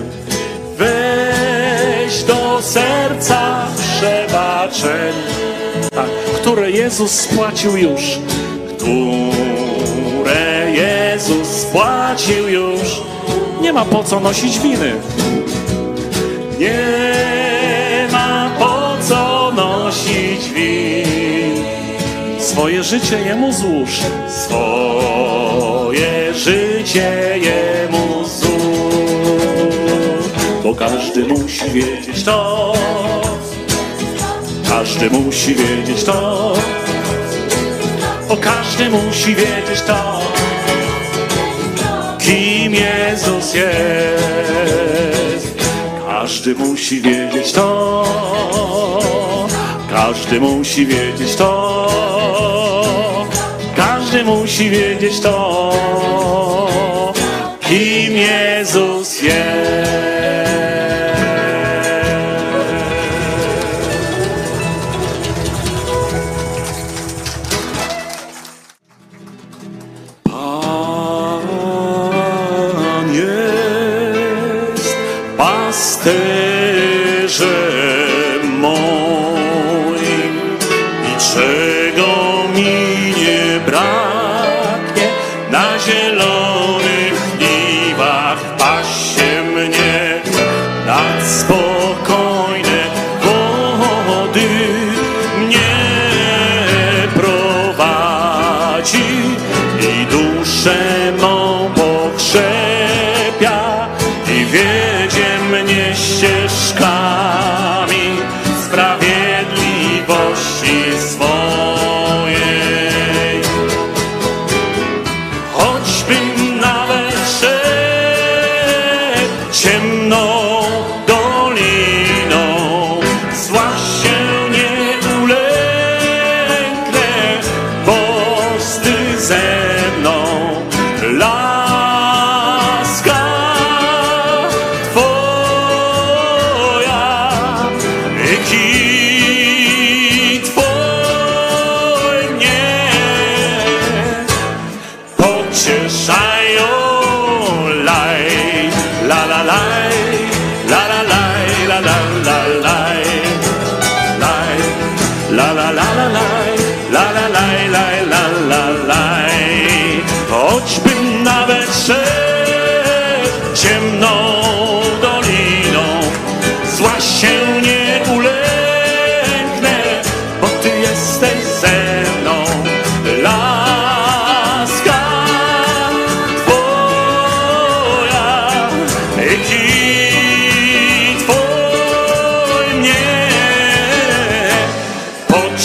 Weź 0.79 2.23
do 2.23 2.63
serca 2.63 3.67
przebaczenie, 3.79 5.13
tak, 5.95 6.11
które 6.41 6.71
Jezus 6.71 7.11
spłacił 7.11 7.77
już. 7.77 8.03
Które 8.77 9.50
Jezus 10.75 11.49
spłacił 11.49 12.49
już. 12.49 13.03
Nie 13.61 13.73
ma 13.73 13.85
po 13.85 14.05
co 14.05 14.21
nosić 14.21 14.59
winy. 14.59 14.93
Nie 16.59 18.09
ma 18.13 18.51
po 18.59 18.97
co 19.09 19.53
nosić 19.57 20.49
win. 20.55 21.65
Swoje 22.39 22.83
życie 22.83 23.19
Jemu 23.19 23.53
złóż. 23.53 23.91
Swoje 24.29 26.35
życie 26.35 27.39
Jemu 27.39 28.25
złóż. 28.25 28.51
Bo 30.65 30.75
każdy 30.75 31.25
musi 31.25 31.71
wiedzieć 31.71 32.25
to. 32.25 32.73
Każdy 34.69 35.11
musi 35.11 35.55
wiedzieć 35.55 36.05
to. 36.05 36.53
Bo 38.31 38.37
każdy 38.37 38.91
musi 38.91 39.35
wiedzieć 39.35 39.81
to. 39.87 40.21
Kim 42.19 42.75
Jezus 42.75 43.55
jest. 43.55 45.55
Każdy 46.09 46.55
musi 46.55 47.01
wiedzieć 47.01 47.53
to. 47.53 48.05
Każdy 49.91 50.41
musi 50.41 50.87
wiedzieć 50.87 51.37
to. 51.37 51.87
Każdy 53.77 54.25
musi 54.25 54.71
wiedzieć 54.71 55.21
to. 55.21 55.73
Kim 57.61 58.17
Jezus 58.17 59.23
jest. 59.23 59.90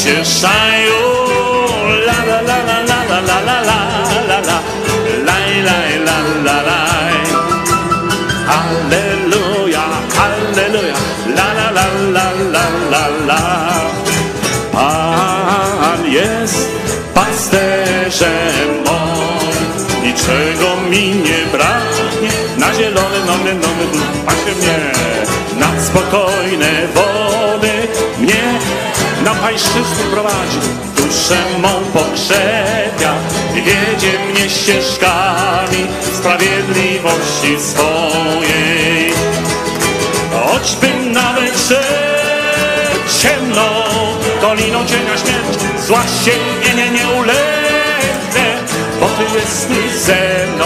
Pocieszają. 0.05 0.97
La 2.07 2.19
la 2.29 2.39
la 2.49 2.57
la 2.69 2.77
la 2.89 2.99
la 3.09 3.19
la 3.29 3.39
la 3.47 3.57
la 3.67 3.79
la 4.29 4.39
la 4.47 4.57
laj 5.27 5.51
laj 5.67 5.91
la 6.07 6.17
la 6.45 6.57
laj. 6.69 7.15
Halleluja, 8.51 9.85
halleluja, 10.17 10.97
la 11.37 11.47
la 11.57 11.67
la 11.77 11.85
la 12.15 12.27
la 12.53 12.65
la 12.91 13.03
la. 13.29 13.43
Pan 14.73 16.01
jest 16.17 16.69
pasterzem 17.13 18.69
moim, 18.85 19.71
niczego 20.03 20.69
mi 20.89 21.05
nie 21.25 21.41
braknie. 21.53 22.33
Na 22.57 22.73
zielone 22.73 23.19
nowy, 23.27 23.53
nowy 23.53 23.85
pasie 24.25 24.53
mnie, 24.59 24.79
nad 25.59 25.81
spokojne 25.87 26.71
wody 26.95 27.73
mnie 28.19 28.59
na 29.25 29.35
pańszczyzny 29.35 30.03
prowadzi. 30.11 30.59
Duszę 30.95 31.37
mą 31.61 31.69
pokrzepia 31.93 33.13
i 33.55 33.61
wiedzie 33.61 34.19
mnie 34.31 34.49
ścieżkami 34.49 35.87
sprawiedliwości 36.17 37.59
swojej. 37.59 39.13
Choćbym 40.33 41.11
nawet 41.11 41.59
szedł 41.67 43.09
ciemną 43.21 43.65
doliną 44.41 44.85
cienia 44.85 45.17
śmierci, 45.17 45.87
zła 45.87 46.03
się 46.03 46.31
nie, 46.75 47.07
ulęknę, 47.07 48.45
bo 48.99 49.07
Ty 49.07 49.23
jesteś 49.23 50.01
ze 50.01 50.47
mną. 50.55 50.65